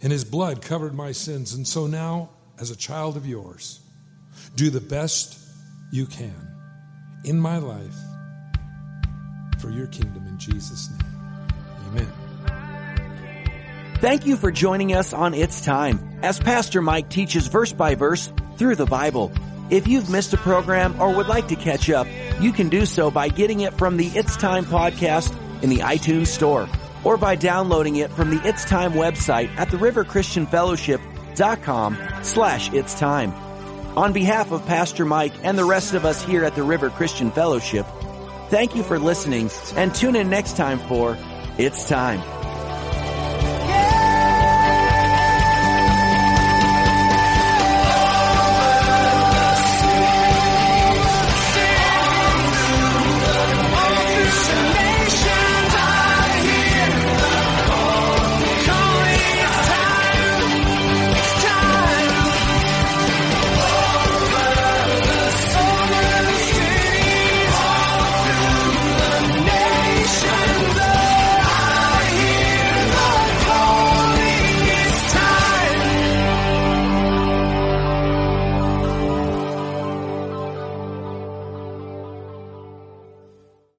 And 0.00 0.12
his 0.12 0.24
blood 0.24 0.62
covered 0.62 0.94
my 0.94 1.12
sins. 1.12 1.52
And 1.52 1.66
so 1.66 1.86
now, 1.86 2.30
as 2.58 2.70
a 2.70 2.76
child 2.76 3.16
of 3.16 3.26
yours, 3.26 3.80
do 4.54 4.70
the 4.70 4.80
best 4.80 5.38
you 5.90 6.06
can 6.06 6.34
in 7.24 7.40
my 7.40 7.58
life 7.58 7.96
for 9.58 9.70
your 9.70 9.88
kingdom 9.88 10.24
in 10.26 10.38
Jesus' 10.38 10.90
name. 10.90 11.00
Amen. 11.88 12.06
Thank 14.00 14.26
you 14.26 14.36
for 14.36 14.52
joining 14.52 14.94
us 14.94 15.12
on 15.12 15.34
It's 15.34 15.64
Time 15.64 16.20
as 16.22 16.38
Pastor 16.38 16.80
Mike 16.80 17.08
teaches 17.08 17.48
verse 17.48 17.72
by 17.72 17.96
verse 17.96 18.32
through 18.56 18.76
the 18.76 18.86
Bible. 18.86 19.32
If 19.70 19.88
you've 19.88 20.08
missed 20.08 20.32
a 20.32 20.38
program 20.38 21.00
or 21.00 21.12
would 21.14 21.26
like 21.26 21.48
to 21.48 21.56
catch 21.56 21.90
up, 21.90 22.06
you 22.40 22.52
can 22.52 22.68
do 22.68 22.86
so 22.86 23.10
by 23.10 23.28
getting 23.28 23.58
it 23.60 23.74
from 23.74 23.96
the 23.96 24.06
It's 24.08 24.36
Time 24.36 24.64
podcast 24.64 25.36
in 25.62 25.70
the 25.70 25.78
iTunes 25.78 26.28
store 26.28 26.68
or 27.02 27.16
by 27.16 27.34
downloading 27.34 27.96
it 27.96 28.12
from 28.12 28.30
the 28.30 28.40
It's 28.46 28.64
Time 28.64 28.92
website 28.92 29.48
at 29.56 29.66
theriverchristianfellowship.com 29.68 31.98
slash 32.22 32.72
It's 32.72 32.94
Time. 32.98 33.32
On 33.96 34.12
behalf 34.12 34.52
of 34.52 34.64
Pastor 34.66 35.04
Mike 35.04 35.32
and 35.42 35.58
the 35.58 35.64
rest 35.64 35.94
of 35.94 36.04
us 36.04 36.22
here 36.22 36.44
at 36.44 36.54
the 36.54 36.62
River 36.62 36.90
Christian 36.90 37.30
Fellowship, 37.30 37.86
thank 38.48 38.76
you 38.76 38.82
for 38.82 38.98
listening 38.98 39.50
and 39.76 39.94
tune 39.94 40.16
in 40.16 40.30
next 40.30 40.56
time 40.56 40.78
for 40.78 41.16
It's 41.58 41.88
Time. 41.88 42.37